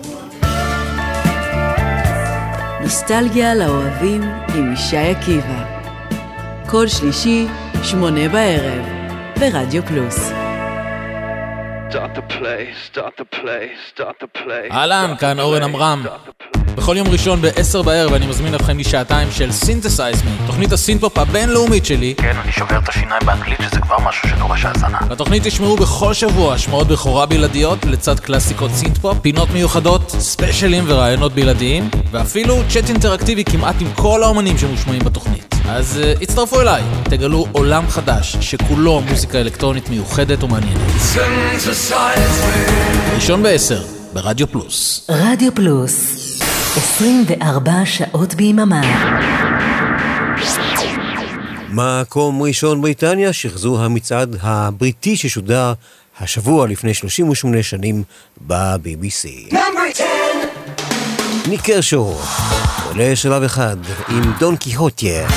[2.81, 4.21] נוסטלגיה לאוהבים
[4.55, 5.65] עם ישי עקיבא.
[6.69, 7.47] כל שלישי,
[7.83, 8.85] שמונה בערב,
[9.39, 10.31] ברדיו פלוס.
[14.71, 16.05] אהלן, כאן אורן עמרם.
[16.85, 21.85] בכל יום ראשון ב-10 בערב אני מזמין אתכם לשעתיים של Synthesize Me, תוכנית הסינתפופ הבינלאומית
[21.85, 22.13] שלי.
[22.17, 24.97] כן, אני שובר את השיניים באנגלית שזה כבר משהו שדורש האזנה.
[25.09, 31.89] בתוכנית תשמעו בכל שבוע השמעות בכורה בלעדיות לצד קלאסיקות סינתפופ, פינות מיוחדות, ספיישלים וראיונות בלעדיים,
[32.11, 35.55] ואפילו צ'אט אינטראקטיבי כמעט עם כל האומנים שמושמעים בתוכנית.
[35.69, 40.81] אז uh, הצטרפו אליי, תגלו עולם חדש שכולו מוזיקה אלקטרונית מיוחדת ומעניינת.
[43.15, 43.83] ראשון בעשר,
[44.13, 45.07] ברדיו פלוס.
[45.09, 46.14] רדיו פלוס.
[46.77, 48.81] 24 שעות ביממה.
[51.69, 55.73] מקום ראשון בריטניה שחזו המצעד הבריטי ששודר
[56.19, 58.03] השבוע לפני 38 שנים
[58.47, 59.55] ב-BBC.
[61.47, 62.21] ניקר שור,
[62.85, 63.77] עולה שלב אחד
[64.09, 65.27] עם דון קיהוטיה.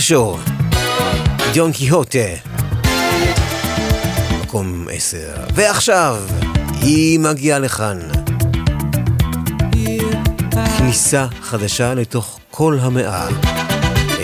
[0.00, 0.36] קירשו,
[1.52, 2.18] דיון קיהוטה,
[4.42, 5.34] מקום עשר.
[5.54, 6.16] ועכשיו,
[6.80, 7.98] היא מגיעה לכאן.
[10.78, 13.28] כניסה חדשה לתוך כל המאה.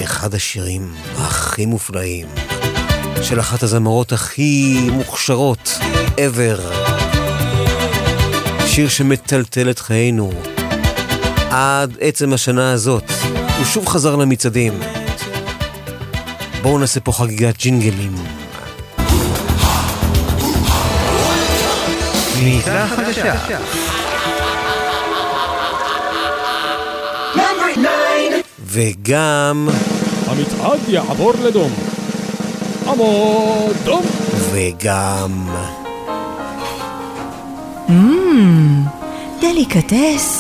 [0.05, 2.27] אחד השירים הכי מופלאים
[3.23, 5.79] של אחת הזמרות הכי מוכשרות
[6.17, 6.61] ever.
[8.67, 10.33] שיר שמטלטל את חיינו
[11.51, 13.11] עד עצם השנה הזאת.
[13.57, 14.81] הוא שוב חזר למצעדים.
[16.67, 18.15] בואו נעשה פה חגיגת ג'ינגלים.
[22.89, 23.35] חדשה.
[28.67, 29.69] וגם...
[30.27, 31.73] המצעד יעבור לדום.
[32.87, 34.03] עמוד דום.
[34.53, 35.49] וגם...
[39.41, 40.36] דליקטס.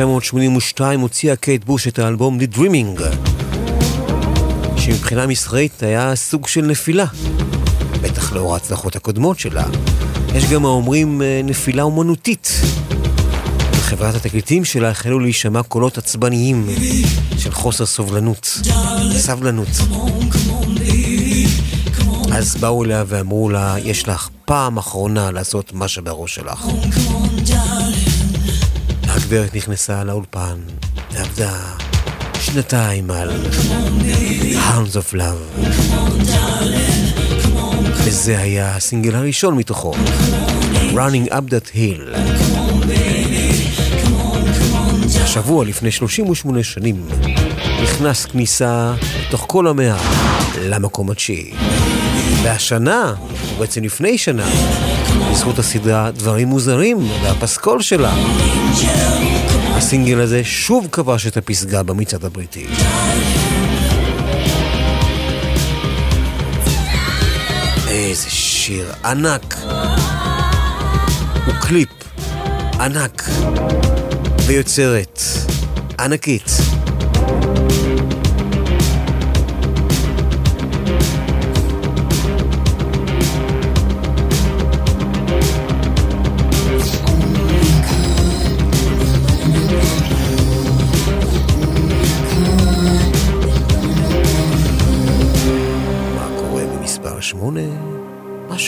[0.00, 3.02] ב-1982 הוציאה קייט בוש את האלבום The Dreaming,
[4.76, 7.04] שמבחינה מסחרית היה סוג של נפילה.
[8.00, 9.64] בטח לאור ההצלחות הקודמות שלה,
[10.34, 12.52] יש גם האומרים אה, נפילה אומנותית.
[13.72, 16.66] בחברת התקליטים שלה החלו להישמע קולות עצבניים
[17.38, 18.58] של חוסר סובלנות,
[19.16, 19.68] סבלנות.
[22.32, 26.66] אז באו אליה ואמרו לה, יש לך פעם אחרונה לעשות מה שבראש שלך.
[29.32, 30.58] הגברת נכנסה לאולפן,
[31.12, 31.52] ועבדה
[32.40, 33.30] שנתיים על
[34.52, 35.68] Hounds of Love.
[38.04, 39.94] וזה היה הסינגל הראשון מתוכו,
[40.92, 42.16] Running Up That Hill.
[45.22, 47.06] השבוע לפני 38 שנים
[47.82, 48.94] נכנס כניסה
[49.28, 49.98] לתוך כל המאה
[50.62, 51.54] למקום התשיעי.
[52.42, 53.14] והשנה,
[53.52, 54.46] או בעצם לפני שנה,
[55.30, 58.14] בזכות הסדרה דברים מוזרים והפסקול שלה,
[59.76, 62.66] הסינגל הזה שוב כבש את הפסגה במצעד הבריטי.
[67.88, 69.56] איזה שיר ענק.
[71.46, 71.88] הוא קליפ
[72.80, 73.28] ענק
[74.46, 75.20] ויוצרת
[76.00, 76.50] ענקית.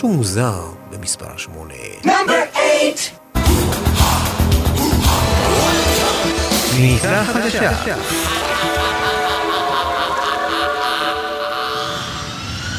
[0.05, 1.75] משהו מוזר במספר שמונה.
[2.03, 3.35] Number eight.
[6.77, 7.97] כניסה חדשה.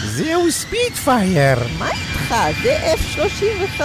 [0.06, 1.58] זהו ספיטפייר.
[1.80, 2.36] מה איתך?
[2.64, 3.82] זה F-35.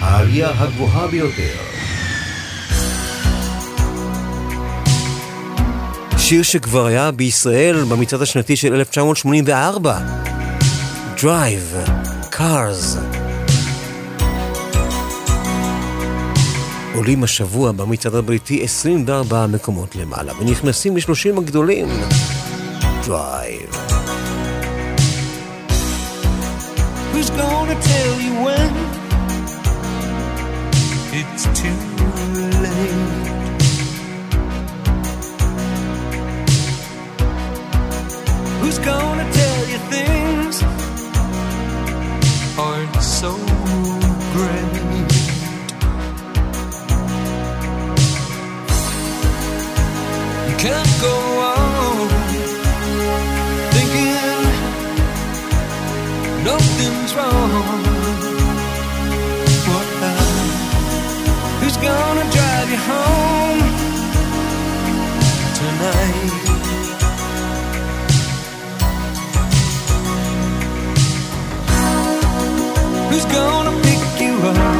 [0.00, 1.56] העלייה הגבוהה ביותר.
[6.18, 9.98] שיר שכבר היה בישראל במצעד השנתי של 1984.
[11.16, 11.97] Drive,
[12.38, 12.98] Cars.
[16.94, 21.88] עולים השבוע במצעד הבריטי 24 מקומות למעלה, ונכנסים ל-30 הגדולים.
[23.04, 23.74] Drive.
[27.12, 28.72] Who's gonna tell you when
[31.20, 31.80] it's too
[32.64, 33.26] late?
[38.60, 40.77] Who's gonna tell you things
[42.58, 43.30] aren't so
[44.34, 44.72] great?
[50.48, 51.14] You can't go
[51.50, 52.08] on
[53.74, 54.42] thinking
[56.44, 57.84] nothing's wrong.
[59.70, 60.24] What now?
[61.60, 63.60] Who's gonna drive you home
[65.60, 66.67] tonight?
[74.40, 74.77] run.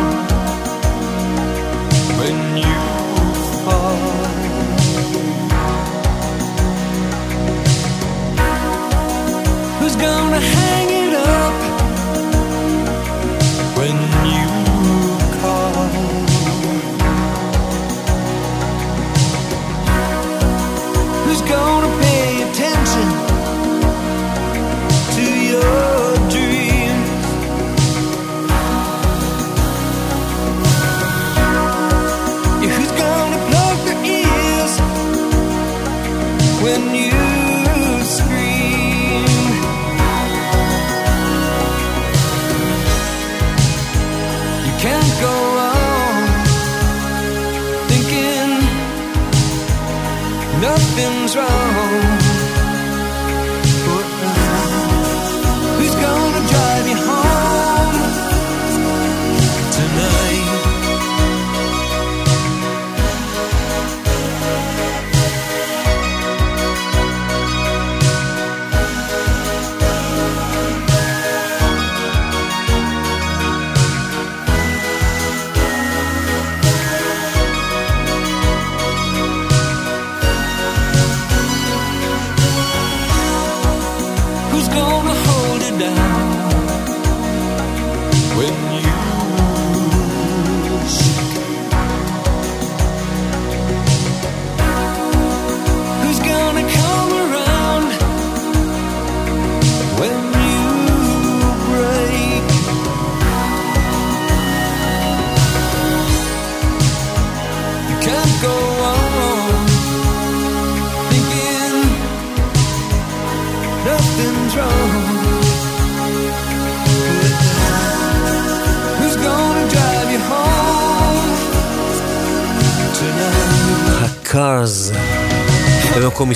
[51.37, 51.58] wrong.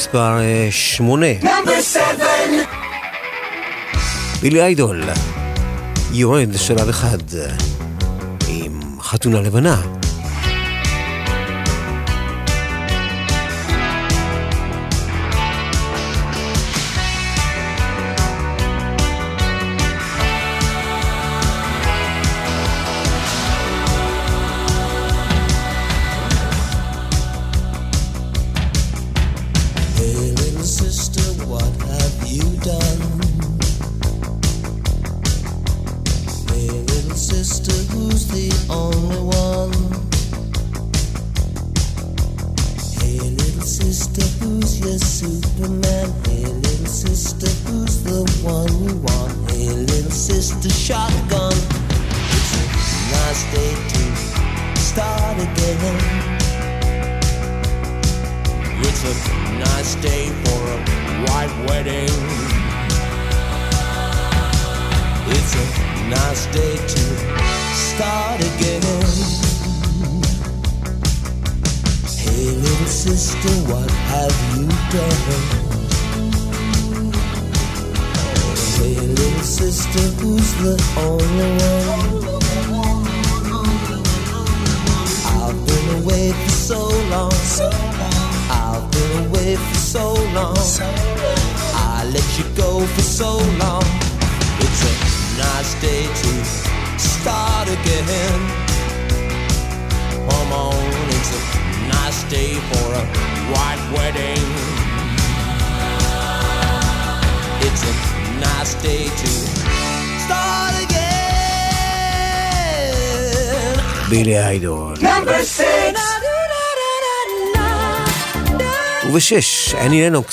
[0.03, 1.27] מספר אה, 8.
[4.41, 5.03] בילי איידול,
[6.13, 7.19] יורד שלב אחד
[8.49, 9.92] עם חתונה לבנה.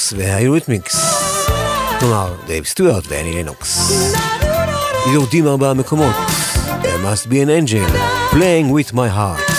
[0.09, 0.95] פינקס וה Eurythmics,
[1.99, 3.91] כלומר דייב סטיוארט ואנני לנוקס.
[5.13, 6.15] יורדים ארבעה מקומות,
[6.81, 7.89] There must be an angel
[8.31, 9.58] playing with my heart.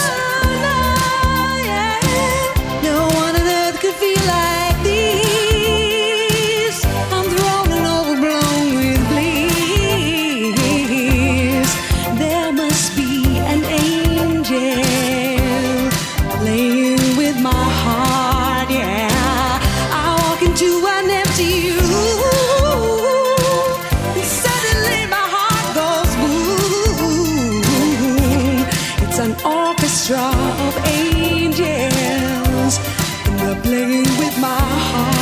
[29.20, 32.78] an orchestra of angels,
[33.26, 35.19] and they're playing with my heart.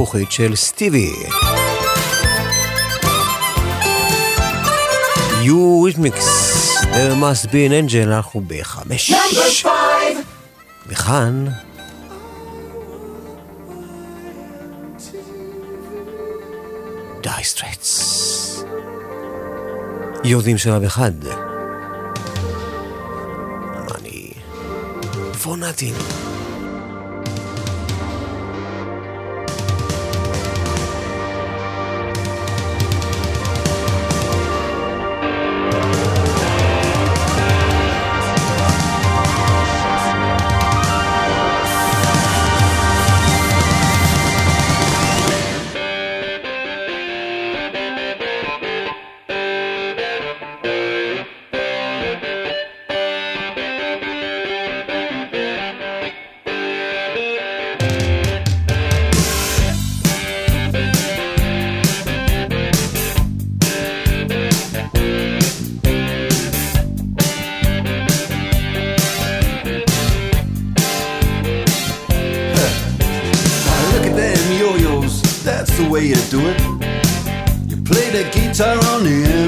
[0.00, 1.12] הזכוכית של סטיבי.
[5.42, 6.10] You with me,
[6.92, 9.12] There must be an angel, אנחנו בחמש.
[10.86, 11.46] וכאן...
[17.22, 18.64] די סטרץ.
[20.24, 21.12] יורדים שלב אחד.
[23.94, 24.32] אני...
[25.42, 25.94] פונאטים.
[78.52, 79.39] guitar on the end.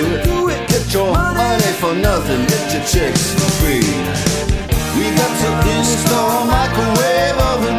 [0.00, 0.24] do it.
[0.24, 0.68] Do it.
[0.68, 2.46] Get your money for nothing.
[2.46, 3.84] Get your chicks for free.
[4.96, 7.78] We got to install microwave oven,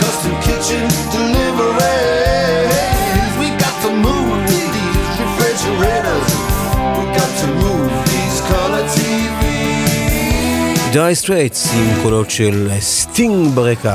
[0.00, 0.84] custom kitchen
[1.14, 2.72] deliveries.
[3.40, 6.28] We got to move these refrigerators.
[6.96, 10.92] We got to move these color TVs.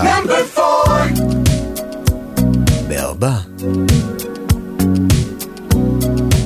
[0.03, 0.43] Number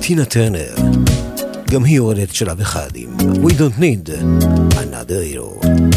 [0.07, 0.75] טינה טרנר.
[1.71, 4.09] גם היא יורדת שלב אחד עם We Don't Need
[4.73, 5.97] Another Hero.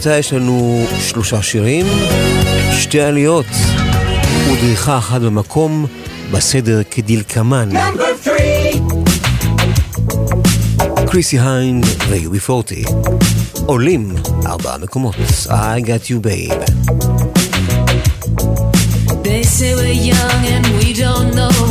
[0.00, 1.86] להקלטה יש לנו שלושה שירים,
[2.72, 3.46] שתי עליות
[4.52, 5.86] ודריכה אחת במקום,
[6.30, 7.68] בסדר כדלקמן.
[11.06, 12.84] קריסי היינד ויובי פורטי
[13.66, 14.14] עולים
[14.46, 15.14] ארבעה מקומות.
[15.48, 16.62] I got you babe.
[19.22, 21.69] They say we're young and we don't know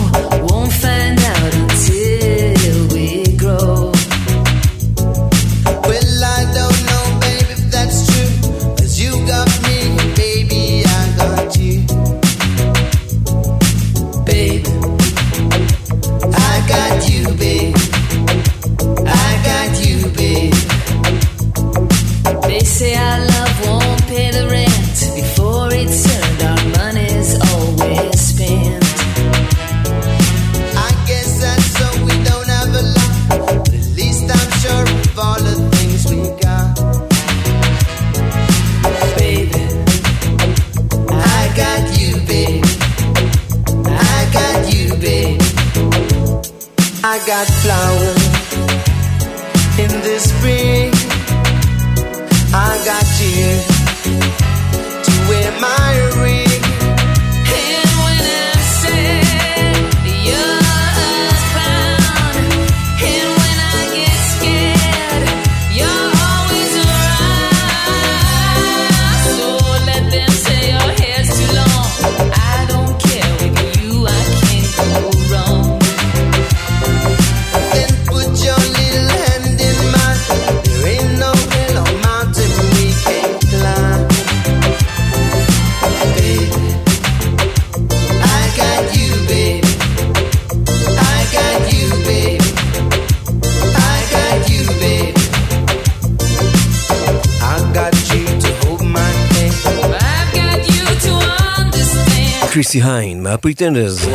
[103.30, 104.06] מהפריטנדרס.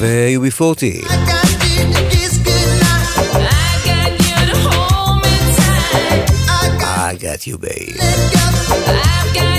[0.00, 1.06] ו-UB40.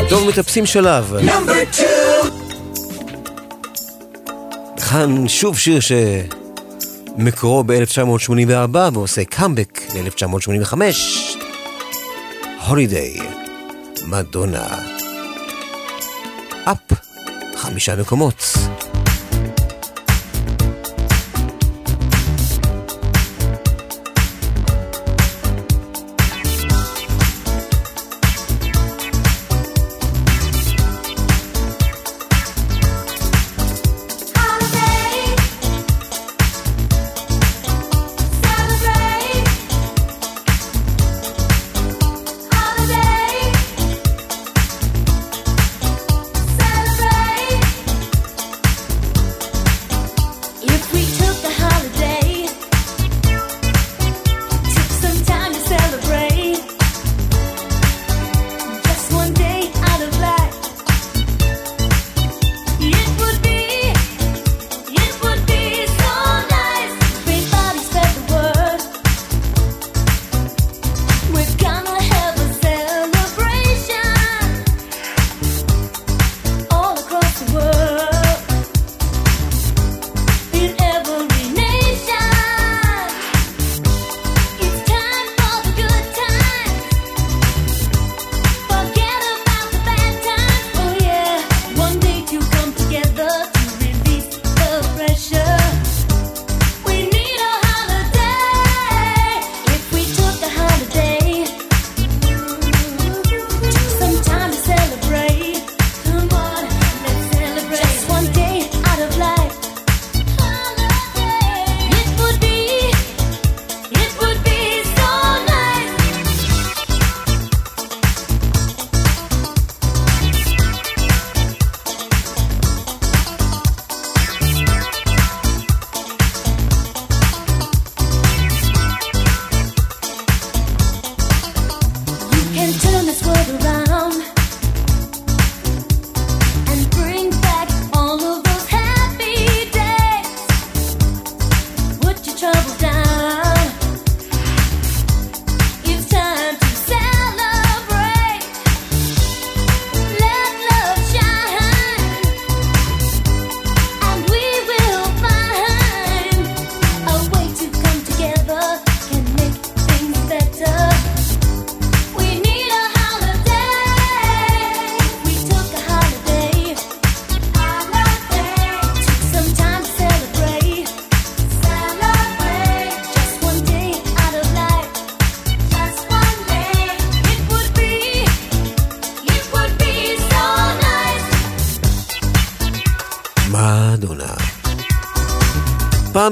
[0.10, 1.16] טוב, מטפסים שלב.
[4.90, 5.80] כאן שוב שיר
[7.18, 10.74] שמקורו ב-1984 ועושה קאמבק ל-1985.
[12.68, 13.18] הולידיי,
[14.08, 14.95] מדונה.
[16.66, 16.78] אפ
[17.56, 18.55] חמישה מקומות.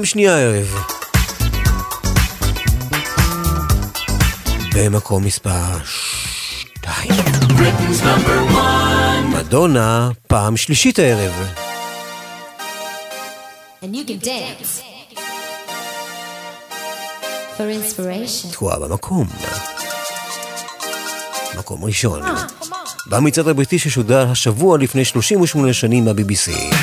[0.04, 0.74] פעם שנייה הערב.
[4.74, 7.24] במקום מספר שתיים.
[9.28, 11.32] מדונה, פעם שלישית הערב.
[13.82, 14.80] And you can dance.
[17.56, 18.52] For inspiration.
[18.52, 19.26] תקועה במקום.
[21.58, 22.22] מקום ראשון.
[23.06, 26.74] במצעד הבריטי ששודר השבוע לפני 38 שנים מה-BBC.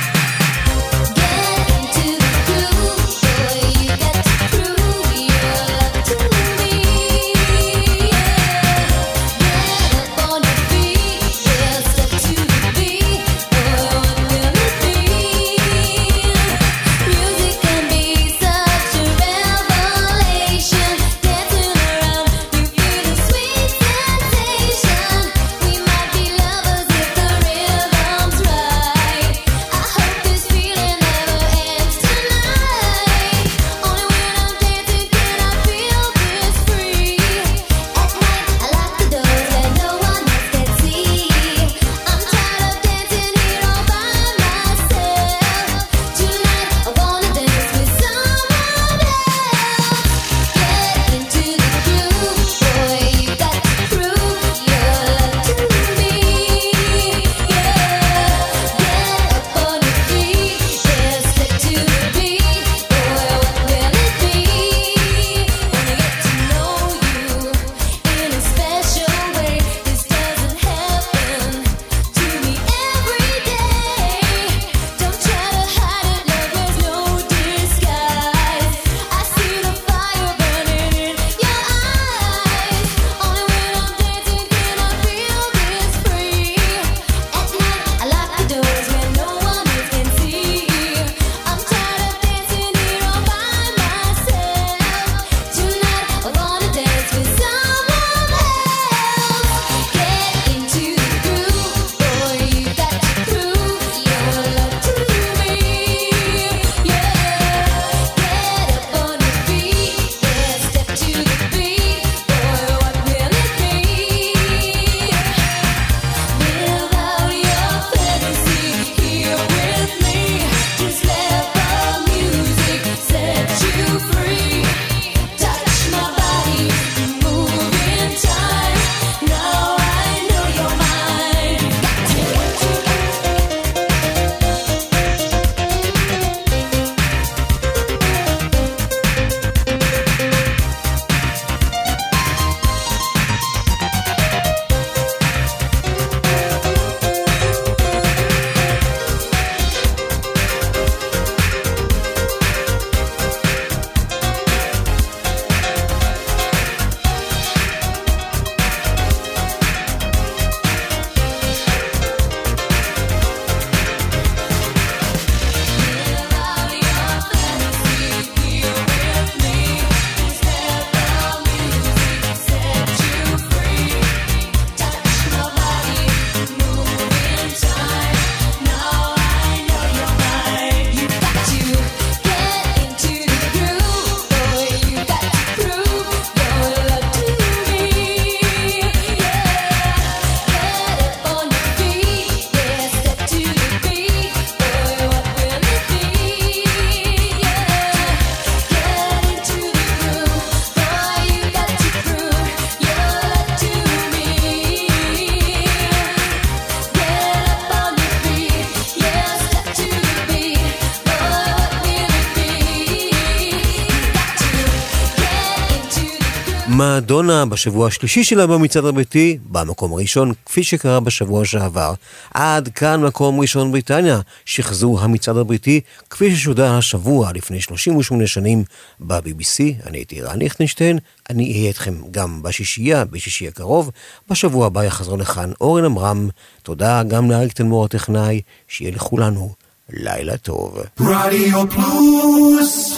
[217.22, 221.94] מדונה בשבוע השלישי שלה במצעד הביתי, במקום הראשון, כפי שקרה בשבוע שעבר.
[222.34, 228.64] עד כאן מקום ראשון בריטניה, שחזור המצעד הבריטי, כפי ששודר השבוע לפני 38 שנים
[229.00, 229.88] ב-BBC.
[229.88, 231.00] אני הייתי רן ליכטנשטיין,
[231.30, 233.92] אני אהיה איתכם גם בשישייה, בשישי הקרוב.
[234.30, 236.30] בשבוע הבא יחזור לכאן אורן עמרם.
[236.64, 239.54] תודה גם לאריק תלמור הטכנאי, שיהיה לכולנו
[239.90, 240.80] לילה טוב.
[241.00, 242.91] רדיו פלוס